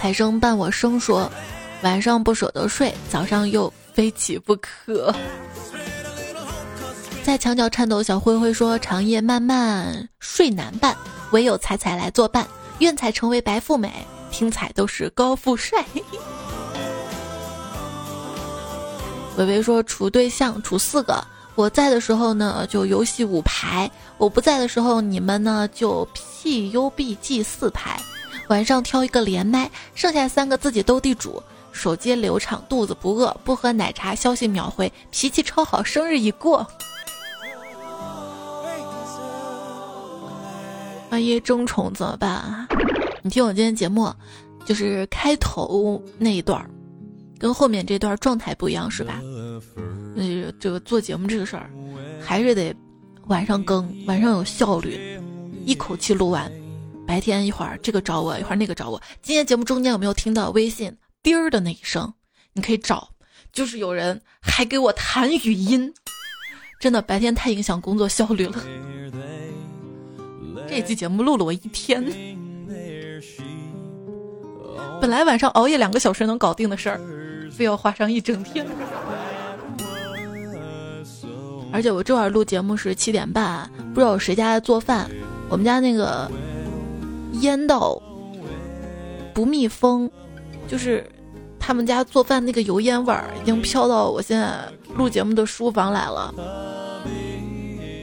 [0.00, 1.30] 财生伴我生说，
[1.82, 5.14] 晚上不舍得睡，早上又非起不可。
[7.22, 10.96] 在墙角颤抖，小灰灰说，长夜漫漫睡难伴，
[11.32, 12.48] 唯有彩彩来作伴，
[12.78, 13.92] 愿彩成为白富美，
[14.30, 15.84] 听彩都是高富帅。
[19.36, 21.22] 微微说处对象处四个，
[21.56, 26.08] 我在的时候呢就游戏五排，我不在的时候你们呢就
[26.42, 28.00] PUBG 四排，
[28.50, 31.40] 晚上挑一个连麦，剩下三个自己斗地主，
[31.70, 36.66] 手接流畅，肚子不饿，不喝奶茶，消息秒回，脾气超好，生日已过。
[41.10, 42.66] 万一争宠怎么办啊？
[43.22, 44.12] 你听我今天节目，
[44.66, 46.68] 就是开头那一段儿。
[47.38, 49.20] 跟后面这段状态不一样是吧？
[50.16, 50.24] 那
[50.58, 51.70] 这个做节目这个事儿，
[52.20, 52.74] 还是得
[53.28, 55.20] 晚上更，晚上有效率，
[55.64, 56.50] 一口气录完。
[57.10, 59.02] 白天一会儿这个找我，一会儿那个找我。
[59.20, 62.14] 今天节目中间有没有听到微信滴儿的那一声？
[62.52, 63.08] 你可以找，
[63.52, 65.92] 就是有人还给我弹语音，
[66.78, 68.62] 真的白天太影响工作效率了。
[70.70, 72.00] 这期节目录了我一天，
[75.02, 77.00] 本来晚上熬夜两个小时能搞定的事儿，
[77.50, 78.64] 非要花上一整天。
[81.72, 85.10] 而且我这会儿录节目是七点半，不知道有谁家在做饭，
[85.48, 86.30] 我们家那个。
[87.40, 88.00] 烟道
[89.34, 90.10] 不密封，
[90.68, 91.04] 就是
[91.58, 94.60] 他们家做饭那个油烟味儿已经飘到我现在
[94.96, 96.34] 录节目的书房来了，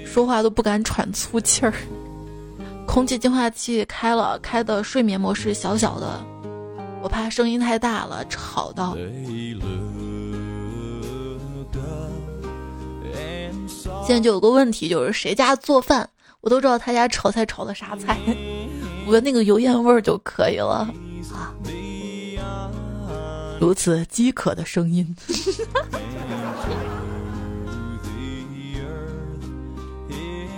[0.06, 1.74] 说话都不敢喘粗气儿。
[2.88, 6.24] 空气净化器开了，开的睡眠模式小小的，
[7.04, 8.98] 我怕声音太大了吵到。
[14.06, 16.10] 现在就有个问题，就是谁家做饭，
[16.40, 18.18] 我都知道他家炒菜炒的啥菜。
[19.08, 20.88] 闻那个油烟味儿就可以了
[21.34, 22.70] 啊！
[23.60, 25.16] 如此饥渴的声音。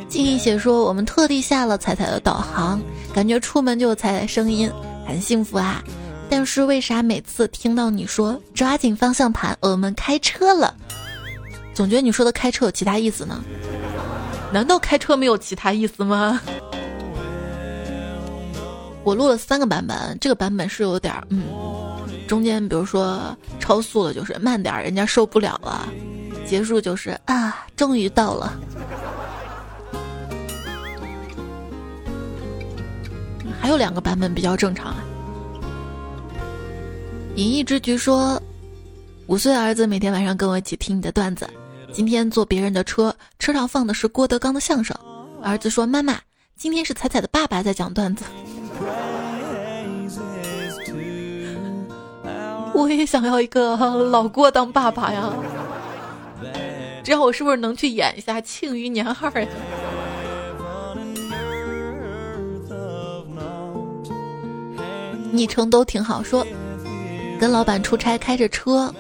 [0.10, 2.82] 静一写说：“我们特地下了彩彩的导航，
[3.14, 4.70] 感觉出门就有彩彩声音，
[5.08, 5.84] 很幸福啊！
[6.30, 10.76] 但是为啥每次听到你说抓紧方向盘，我们开车了，
[11.74, 13.43] 总觉得你说的开车有其他意思呢？
[14.52, 16.41] 难道开车没有其他意思吗？”
[19.10, 21.41] 我录了三个版本，这个版本是有点儿，嗯，
[22.28, 25.89] 中间比如说超速了，就是慢点儿，人家受不了了；
[26.45, 28.53] 结束就是啊，终于到了。
[33.60, 35.03] 还有两个版本比较正常啊。
[37.36, 38.39] 隐逸之局说，
[39.26, 41.49] 五岁儿子每天晚上跟我一起听你的段子，
[41.91, 44.95] 今天坐别人的车，车上放的是郭德纲的相声。
[45.41, 46.20] 儿子说：“妈妈，
[46.55, 48.24] 今天是彩彩的爸爸在讲段子。”
[52.74, 53.76] 我也想要一个
[54.10, 55.30] 老郭当爸爸呀！
[57.04, 59.48] 这样我是不是能去演一下《庆余年二》呀？
[65.32, 66.46] 昵称都挺好，说
[67.40, 68.94] 跟老板出差开着车，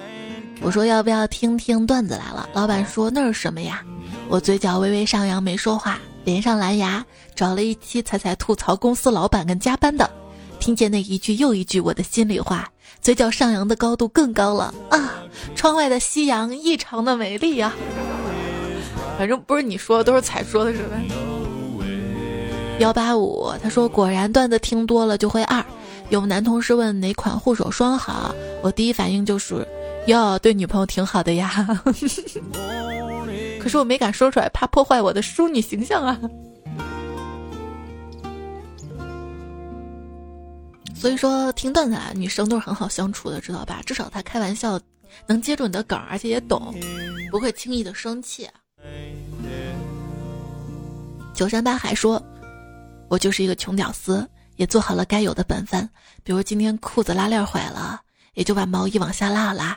[0.61, 2.47] 我说要不要听听段子来了？
[2.53, 3.83] 老板说那是什么呀？
[4.27, 7.05] 我嘴角微微上扬，没说话，连上蓝牙，
[7.35, 10.09] 找了一期彩彩吐槽公司老板跟加班的。
[10.59, 12.69] 听见那一句又一句我的心里话，
[13.01, 15.23] 嘴角上扬的高度更高了啊！
[15.55, 17.73] 窗外的夕阳异常的美丽呀。
[19.17, 20.97] 反正不是你说的，都是彩说的，是吧？
[22.79, 25.63] 幺八五，他说果然段子听多了就会二。
[26.09, 29.65] 有男同事问哪款护手霜好，我第一反应就是
[30.07, 31.81] 哟，对女朋友挺好的呀。
[33.59, 36.19] 可是我没敢说出来，怕破坏我的淑女形象啊。
[40.95, 43.81] 所以说听段子啊，女生都是很好相处的，知道吧？
[43.85, 44.79] 至少她开玩笑
[45.27, 46.73] 能接住你的梗，而且也懂，
[47.31, 48.47] 不会轻易的生气。
[51.33, 52.21] 九三八还说
[53.07, 55.89] ：“我就是一个穷屌丝，也做好了该有的本分。
[56.21, 58.01] 比如今天裤子拉链坏了，
[58.33, 59.73] 也就把毛衣往下拉了拉；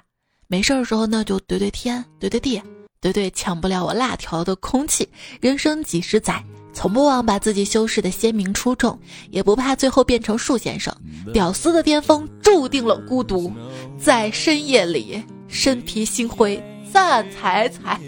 [0.49, 2.61] 没事儿的时候呢，就怼怼天，怼怼地，
[3.03, 5.07] 怼怼抢不了我辣条的空气。
[5.41, 6.43] 人生几十载。”
[6.75, 8.99] 从不忘把自己修饰的鲜明出众，
[9.31, 10.91] 也不怕最后变成树先生。
[11.31, 13.53] 屌丝的巅峰注定了孤独，
[14.01, 16.59] 在深夜里身披星辉
[16.91, 18.01] 赞彩彩。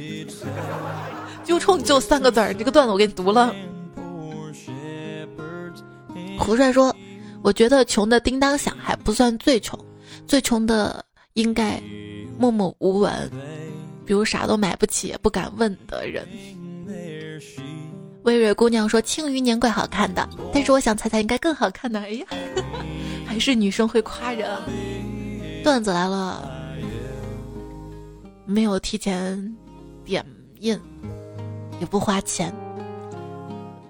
[1.45, 3.55] 就冲就三个字儿，这个段子我给你读了。
[6.39, 6.97] 胡帅说
[7.45, 9.79] ：“我觉得穷的叮当响还不算最穷，
[10.27, 11.79] 最穷的应该
[12.39, 13.31] 默默无闻，
[14.07, 16.27] 比如啥都买不起也不敢问的人。”
[18.25, 22.27] 微蕊姑娘说：“庆余年怪好看的，但是我想彩彩应该更好看的。”哎呀，
[23.27, 24.49] 还是女生会夸人。
[25.63, 26.51] 段子来了，
[28.47, 29.55] 没有提前
[30.05, 30.25] 点
[30.61, 30.81] 印，
[31.81, 32.51] 也不花钱。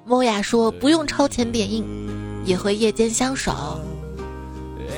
[0.05, 1.85] 莫雅说：“不用超前点印，
[2.45, 3.81] 也会夜间相守。”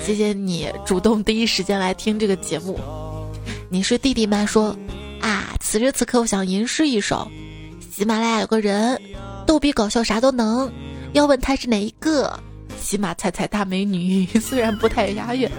[0.03, 2.79] 谢谢你主动第一时间来听这个节目。
[3.69, 4.47] 你是弟弟吗？
[4.47, 4.75] 说
[5.27, 7.29] 啊，此时此刻我想吟诗一首。
[7.91, 8.97] 喜马拉雅有个人。
[9.45, 10.71] 逗比搞笑啥都能，
[11.15, 12.39] 要问他是哪一个？
[12.81, 15.51] 喜马菜菜大美女， 虽然不太押韵。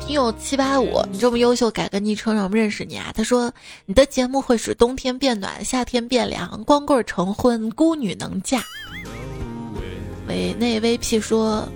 [0.00, 3.10] 听友七八五，你这么优秀，改个昵称让我们认识你啊！
[3.14, 3.50] 他说
[3.86, 8.62] 你的节目会使冬天变暖，夏天变凉，光棍成婚，孤女能嫁。
[10.28, 11.66] 委内 VP 说，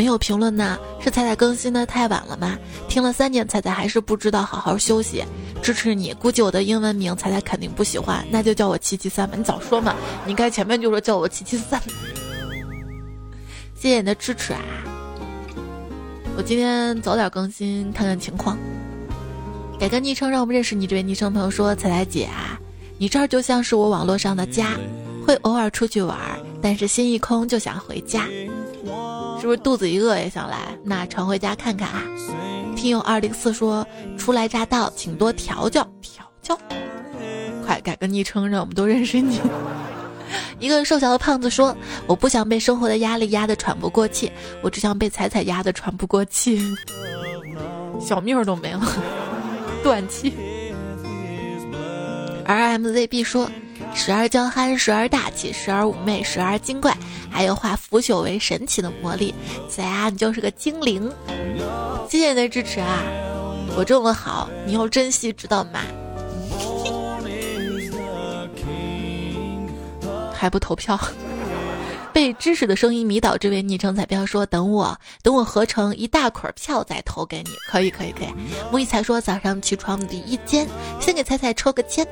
[0.00, 0.78] 没有评论呢？
[0.98, 2.58] 是彩彩更新的太晚了吗？
[2.88, 5.22] 听了三年，彩彩还是不知道好好休息。
[5.60, 9.36] 支持你，估计我的英文名彩彩肯定不喜欢，那就叫我七七三吧。
[9.36, 9.94] 你早说嘛！
[10.24, 11.78] 你应该前面就说叫我七七三。
[13.78, 14.62] 谢谢你的支持啊！
[16.34, 18.56] 我今天早点更新，看看情况。
[19.78, 20.86] 改个昵称，让我们认识你。
[20.86, 22.58] 这位昵称朋友说：“彩彩姐啊，
[22.96, 24.78] 你这儿就像是我网络上的家，
[25.26, 26.18] 会偶尔出去玩，
[26.62, 28.26] 但是心一空就想回家。
[29.40, 30.58] 是不是肚子一饿也想来？
[30.84, 32.02] 那常回家看看啊。”
[32.76, 33.86] 听友二零四说
[34.18, 36.58] ：“初来乍到，请多调教调教。”
[37.64, 39.40] 快改个昵称，让我们都认识你。
[40.60, 41.74] 一个瘦小的胖子说
[42.06, 44.30] ：“我不想被生活的压力压得喘不过气，
[44.62, 46.60] 我只想被彩彩压得喘不过气，
[48.00, 48.86] 小命都没了。”
[49.82, 50.34] 断气。
[52.46, 53.50] RMZB 说
[53.94, 56.96] ：“时而娇憨，时而大气，时而妩媚，时而精怪，
[57.30, 59.34] 还有化腐朽为神奇的魔力。
[59.68, 61.10] 仔啊，你就是个精灵！
[62.08, 63.02] 谢谢你的支持啊！
[63.76, 65.80] 我这么好，你要珍惜，知道吗？
[70.32, 70.98] 还不投票？”
[72.12, 78.28] 被知识的声音迷倒，这位昵称彩票说：“等我，等我合成一大捆票再投给你。”可以，可以，可以。
[78.72, 80.66] 木易才说：“早上起床第一间，
[81.00, 82.04] 先给彩彩抽个签。”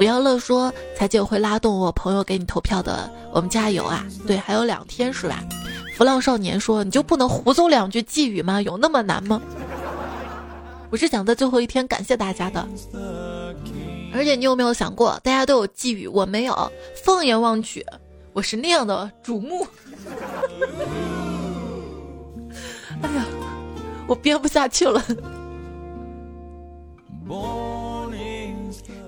[0.00, 5.44] 不要乐说：“彩姐会拉动我朋友给你投票的，我们加油啊！”对，还有两天是吧？
[5.94, 8.62] 浮浪少年说：“你就不能胡诌两句寄语吗？
[8.62, 9.42] 有那么难吗？”
[10.88, 12.66] 我是想在最后一天感谢大家的。
[14.14, 16.72] 而且你有没有想过，大家都有寄语，我没有。
[17.04, 17.84] 放眼望去。
[18.32, 19.66] 我是那样的瞩目，
[23.02, 23.26] 哎呀，
[24.06, 25.04] 我编不下去了。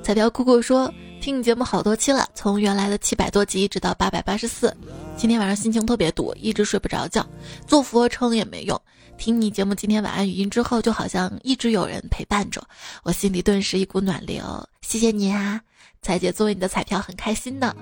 [0.03, 0.93] 彩票酷酷说
[1.23, 4.77] ：“听你节目好多期了，从原来的七百多集一直到八百八十四。
[5.17, 7.25] 今天晚上心情特别堵，一直睡不着觉，
[7.69, 8.79] 做俯卧撑也没用。
[9.17, 12.61] 听你节目今天晚安语音之后，就好像一直有人陪伴着
[13.05, 14.43] 我，心里顿时一股暖流。
[14.81, 15.61] 谢谢你啊，
[16.03, 17.75] 彩姐作为你的彩票很开心的。”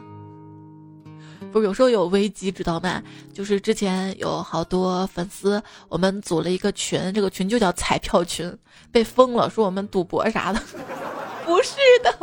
[1.50, 3.02] 不是有时候有危机，知道吗？
[3.32, 8.56] 就是之前有好多粉丝，我们组了一个群，这个群就叫彩票群，
[8.92, 10.62] 被封了，说我们赌博啥的。
[11.50, 11.74] 不是
[12.04, 12.16] 的。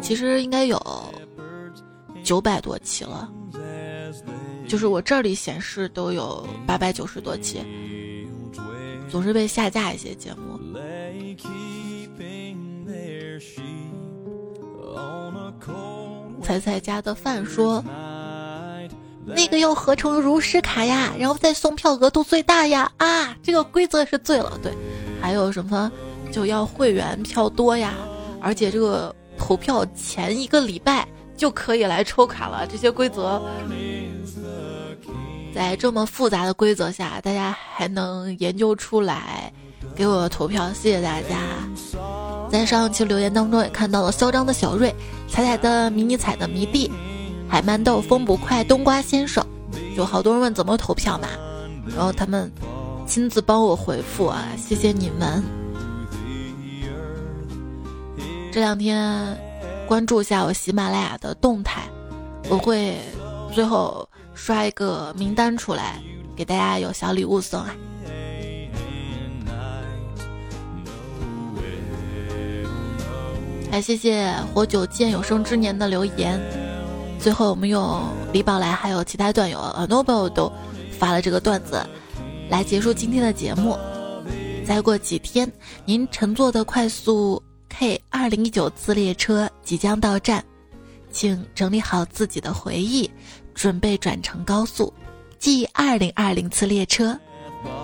[0.00, 0.80] 其实应该有
[2.22, 3.28] 九百多期了，
[4.68, 7.64] 就是我这里显示都有八百九十多期，
[9.10, 10.60] 总是被下架一些节目。
[16.42, 17.82] 彩彩家的饭说
[19.26, 22.90] ：“那个要合成如实卡呀，然后再送票额度最大呀！
[22.96, 24.58] 啊，这个规则是醉了。
[24.62, 24.72] 对，
[25.20, 25.90] 还有什么
[26.30, 27.94] 就要会员票多呀，
[28.40, 31.06] 而且这个投票前一个礼拜
[31.36, 32.66] 就可以来抽卡了。
[32.66, 33.42] 这些规则，
[35.54, 39.52] 在这么复杂的规则下，大家还能研究出来
[39.94, 41.36] 给我投票，谢谢大家。”
[42.48, 44.94] 在上一期留言当中也看到了嚣张的小瑞、
[45.28, 46.88] 彩彩的迷你彩的迷弟、
[47.48, 49.44] 海曼豆、风不快、冬瓜先生，
[49.96, 51.28] 有好多人问怎么投票嘛，
[51.86, 52.50] 然后他们
[53.06, 55.42] 亲自帮我回复啊，谢谢你们。
[58.52, 59.38] 这两天
[59.86, 61.82] 关注一下我喜马拉雅的动态，
[62.48, 62.96] 我会
[63.52, 66.00] 最后刷一个名单出来，
[66.34, 67.74] 给大家有小礼物送啊。
[73.70, 76.40] 还谢谢活久见有生之年的留言。
[77.18, 78.02] 最后，我们用
[78.32, 80.50] 李宝来还有其他段友很多朋友都
[80.96, 81.84] 发了这个段子，
[82.48, 83.76] 来结束今天的节目。
[84.64, 85.50] 再过几天，
[85.84, 90.44] 您乘坐的快速 K 二零一九次列车即将到站，
[91.10, 93.10] 请整理好自己的回忆，
[93.54, 94.92] 准备转乘高速
[95.38, 97.18] G 二零二零次列车。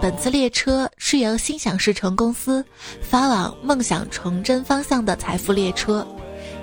[0.01, 2.65] 本次列车是由心想事成公司
[3.01, 6.07] 发往梦想成真方向的财富列车，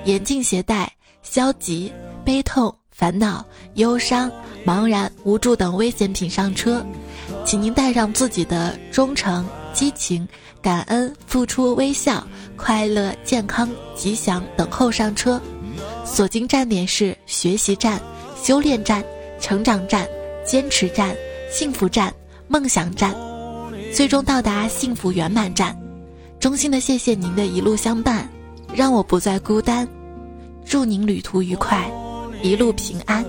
[0.05, 0.89] 严禁携带
[1.21, 1.91] 消极、
[2.23, 3.45] 悲痛、烦恼、
[3.75, 4.31] 忧伤、
[4.65, 6.85] 茫然、无助等危险品上车，
[7.45, 10.27] 请您带上自己的忠诚、激情、
[10.61, 15.41] 感恩、付出、微笑、快乐、健康、吉祥等候上车。
[16.05, 17.99] 所经站点是学习站、
[18.41, 19.03] 修炼站、
[19.39, 20.07] 成长站、
[20.45, 21.15] 坚持站、
[21.51, 22.13] 幸福站。
[22.51, 23.15] 梦想站，
[23.93, 25.79] 最终到达幸福圆满站。
[26.39, 28.27] 衷心的谢谢您的一路相伴，
[28.73, 29.87] 让我不再孤单。
[30.65, 31.87] 祝您旅途愉快，
[32.41, 33.25] 一路平安。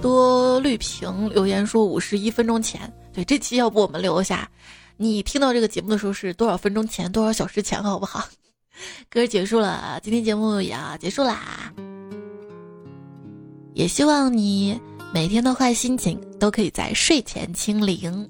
[0.00, 4.48] 多绿屏留言说五十一分钟前，对这期要不我们留一下，
[4.98, 8.28] 你听到这个节目的时候是多少分钟前、多少小时前，好不好？
[9.08, 11.72] 歌结束了，今天节目也要结束啦。
[13.72, 14.78] 也希望你
[15.12, 18.28] 每天的坏心情都可以在睡前清零。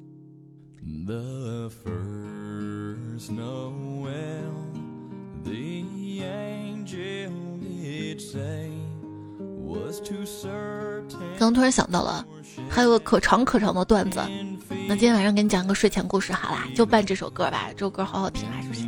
[11.39, 12.27] 刚突然想到了，
[12.69, 14.21] 还有个可长可长的段子。
[14.89, 17.71] 那今天晚上给你讲个睡前故事，好啦，就伴这首歌吧。
[17.77, 18.85] 这首歌好好听啊，是不是？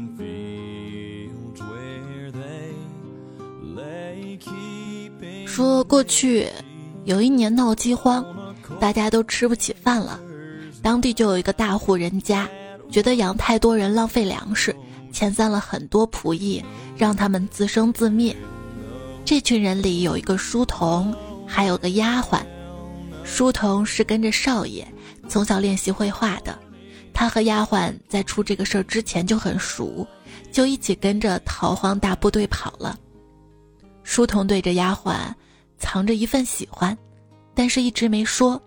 [5.47, 6.47] 说过去
[7.05, 8.24] 有一年闹饥荒，
[8.79, 10.20] 大家都吃不起饭了，
[10.83, 12.47] 当地就有一个大户人家，
[12.91, 14.74] 觉得养太多人浪费粮食，
[15.12, 16.64] 遣散了很多仆役，
[16.97, 18.34] 让他们自生自灭。
[19.24, 21.14] 这群人里有一个书童，
[21.47, 22.41] 还有个丫鬟。
[23.24, 24.87] 书童是跟着少爷
[25.28, 26.57] 从小练习绘画的，
[27.12, 30.07] 他和丫鬟在出这个事儿之前就很熟，
[30.53, 32.97] 就一起跟着逃荒大部队跑了。
[34.05, 35.16] 书童对着丫鬟
[35.76, 36.97] 藏着一份喜欢，
[37.53, 38.61] 但是一直没说。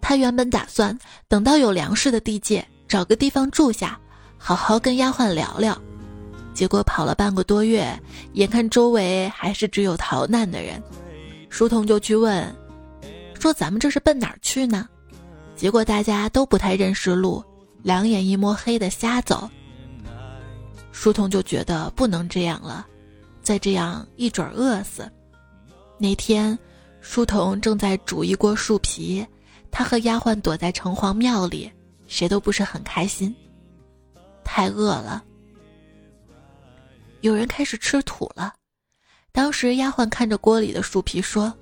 [0.00, 0.96] 他原本打算
[1.26, 3.98] 等到有粮食的地界，找个地方住下，
[4.38, 5.76] 好好跟丫鬟聊聊。
[6.52, 8.00] 结果跑了半个多月，
[8.34, 10.80] 眼看周围还是只有逃难的人，
[11.48, 12.54] 书童就去问，
[13.40, 14.88] 说：“咱们这是奔哪儿去呢？”
[15.56, 17.42] 结果大家都不太认识路，
[17.82, 19.48] 两眼一摸黑的瞎走。
[20.92, 22.86] 书童就觉得不能这样了，
[23.42, 25.10] 再这样一准饿死。
[25.98, 26.56] 那天，
[27.00, 29.26] 书童正在煮一锅树皮，
[29.72, 31.70] 他和丫鬟躲在城隍庙里，
[32.14, 33.34] 谁都不是很开心，
[34.44, 35.24] 太饿了。
[37.22, 38.54] 有人开始吃土了，
[39.32, 41.52] 当时丫鬟看着锅里的树皮说：“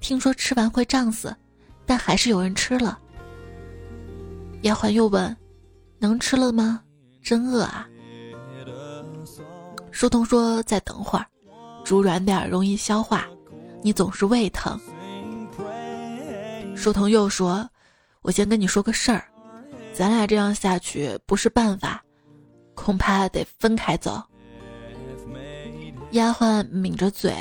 [0.00, 1.36] 听说吃完会胀死，
[1.84, 2.98] 但还是有人吃了。”
[4.64, 5.36] 丫鬟又问
[6.00, 6.82] ：“能吃了吗？
[7.22, 7.86] 真饿啊。”
[9.92, 11.26] 书童说：“再等会儿，
[11.84, 13.28] 煮软点容易消化，
[13.82, 14.80] 你总是胃疼。”
[16.74, 17.68] 书童又说
[18.22, 19.27] ：“我先跟你说个事儿，
[19.98, 22.00] 咱俩这样下去不是办法，
[22.76, 24.22] 恐怕得分开走。”
[26.12, 27.34] 丫鬟抿着嘴，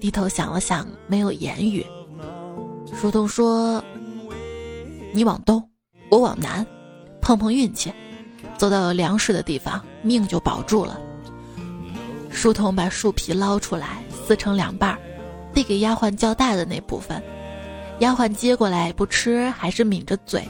[0.00, 1.86] 低头想了想，没有言语。
[2.92, 3.80] 书童说
[5.14, 5.62] ：“你往东，
[6.10, 6.66] 我往南，
[7.20, 7.92] 碰碰运气，
[8.58, 10.98] 走到有粮食的地方，命就保住了。”
[12.32, 14.98] 书童把树皮捞出来，撕成两半，
[15.54, 17.22] 递给丫鬟较大的那部分。
[18.00, 20.44] 丫鬟接过来不吃，还是抿着嘴。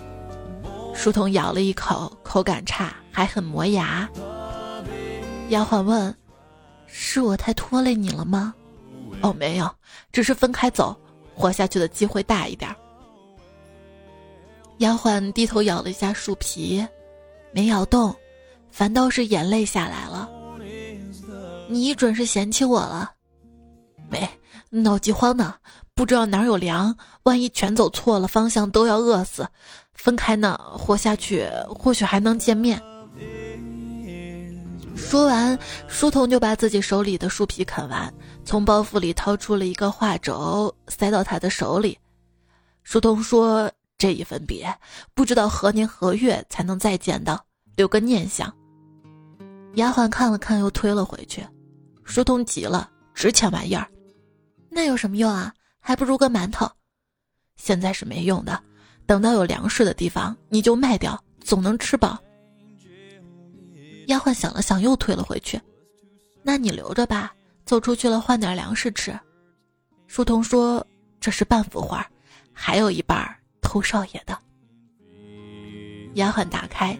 [0.94, 4.08] 书童咬了一口，口感差，还很磨牙。
[5.48, 6.14] 丫鬟问。
[6.94, 8.54] 是我太拖累你了吗？
[9.22, 9.68] 哦，没有，
[10.12, 10.94] 只是分开走，
[11.34, 12.70] 活下去的机会大一点。
[14.78, 16.86] 丫鬟低头咬了一下树皮，
[17.50, 18.14] 没咬动，
[18.70, 20.28] 反倒是眼泪下来了。
[21.66, 23.10] 你准是嫌弃我了。
[24.10, 24.28] 没，
[24.68, 25.54] 闹饥荒呢，
[25.94, 29.48] 不知道哪有粮，万一全走错了方向，都要饿死。
[30.02, 32.82] 分开呢，活下去，或许还能见面。
[34.96, 38.12] 说完，书童就把自己手里的树皮啃完，
[38.44, 41.96] 从包袱里掏出了一个画轴，塞到他的手里。
[42.82, 44.76] 书童说：“这一分别，
[45.14, 47.40] 不知道何年何月才能再见到，
[47.76, 48.52] 留个念想。”
[49.74, 51.46] 丫鬟看了看，又推了回去。
[52.02, 53.86] 书童急了：“值钱玩意儿，
[54.68, 55.54] 那有什么用啊？
[55.78, 56.68] 还不如个馒头。
[57.54, 58.60] 现在是没用的，
[59.06, 62.18] 等到有粮食的地方，你就卖掉，总能吃饱。”
[64.08, 65.60] 丫鬟想了想，又退了回去。
[66.42, 67.32] 那你留着吧，
[67.64, 69.18] 走出去了换点粮食吃。
[70.06, 70.84] 书童说
[71.20, 72.06] ：“这是半幅画，
[72.52, 73.24] 还有一半
[73.60, 74.36] 偷少爷的。”
[76.14, 76.98] 丫鬟打开，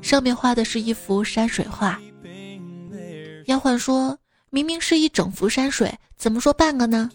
[0.00, 2.00] 上面画的是一幅山水画。
[3.46, 4.18] 丫鬟说
[4.50, 7.10] ：“明明是一整幅山水，怎么说半个呢？”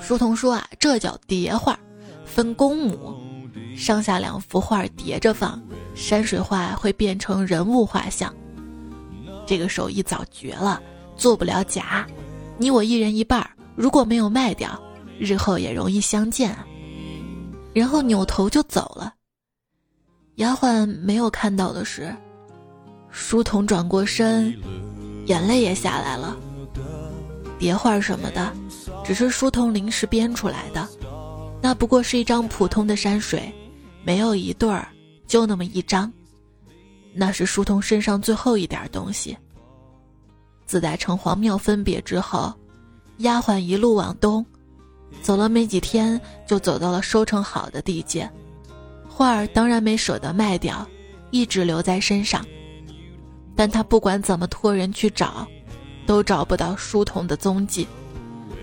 [0.00, 1.80] 书童说：“啊，这叫叠画，
[2.36, 3.14] 分公母，
[3.74, 5.58] 上下两幅画叠着放。”
[5.96, 8.30] 山水画会变成人物画像，
[9.46, 10.78] 这个手艺早绝了，
[11.16, 12.06] 做不了假。
[12.58, 14.78] 你我一人一半，如果没有卖掉，
[15.18, 16.54] 日后也容易相见。
[17.72, 19.14] 然后扭头就走了。
[20.34, 22.14] 丫鬟没有看到的是，
[23.10, 24.54] 书童转过身，
[25.24, 26.36] 眼泪也下来了。
[27.58, 28.52] 叠画什么的，
[29.02, 30.86] 只是书童临时编出来的，
[31.66, 33.52] 那不过是一张普通的山水，
[34.04, 34.86] 没有一对儿。
[35.26, 36.12] 就那么一张，
[37.12, 39.36] 那是书童身上最后一点东西。
[40.64, 42.54] 自带城隍庙分别之后，
[43.16, 44.46] 丫鬟一路往东，
[45.20, 48.30] 走了没几天，就走到了收成好的地界。
[49.08, 50.86] 画儿当然没舍得卖掉，
[51.32, 52.46] 一直留在身上。
[53.56, 55.44] 但他不管怎么托人去找，
[56.06, 57.88] 都找不到书童的踪迹，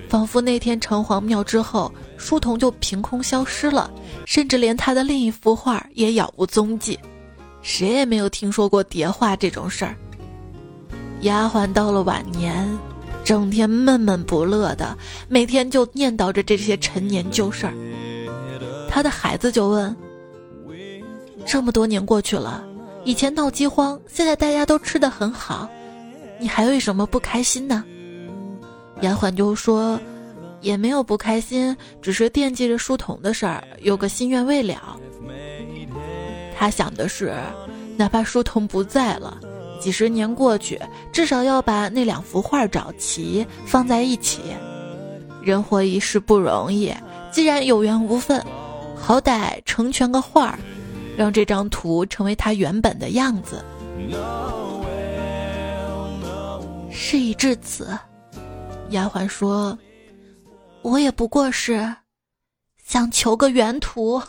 [0.08, 3.92] 仿佛那天城隍庙之后，书童就凭空消失了，
[4.26, 6.98] 甚至连他的另一幅画也杳无踪迹，
[7.62, 9.96] 谁也没有听说过叠画这种事儿。
[11.22, 12.68] 丫鬟到了晚年，
[13.24, 14.98] 整天闷闷不乐的，
[15.28, 17.74] 每天就念叨着这些陈年旧事儿。
[18.90, 19.96] 他的孩子就问
[21.46, 22.64] ：“这么多年过去了。”
[23.06, 25.68] 以前闹饥荒，现在大家都吃的很好，
[26.40, 27.84] 你还为什么不开心呢？
[29.02, 30.00] 丫鬟就说
[30.64, 34.98] ：“也没有不开心，只是惦记着书童的事儿，有个心愿未了。”
[36.58, 37.36] 他想的是，
[37.96, 39.38] 哪怕书童不在了，
[39.80, 40.80] 几十年过去，
[41.12, 44.40] 至少要把那两幅画找齐，放在一起。
[45.44, 46.92] 人活一世不容易，
[47.32, 48.44] 既然有缘无分，
[48.96, 50.60] 好歹成全个画儿。
[51.16, 53.64] 让这张图成为它原本的样子。
[56.90, 57.96] 事已至此，
[58.90, 59.78] 丫鬟说
[60.84, 61.96] ：“我也不过是
[62.86, 64.22] 想求个原图。”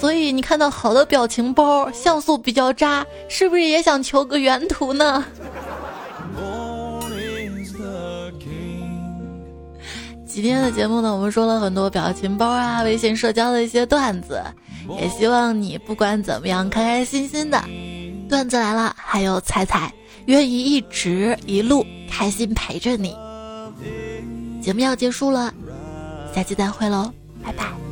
[0.00, 5.24] 所以你看到好的表情包，像素比较渣，是不是也想求个原图呢？
[10.26, 14.42] 今天的节目呢，我们说了很多表情包啊、微信社交的一些段子，
[15.00, 17.58] 也希望你不管怎么样，开开心心的。
[18.28, 19.92] 段子来了，还有彩彩，
[20.26, 23.14] 愿意一直一路开心陪着你。
[24.62, 25.52] 节目要结束了，
[26.34, 27.12] 下期再会喽，
[27.42, 27.83] 拜拜。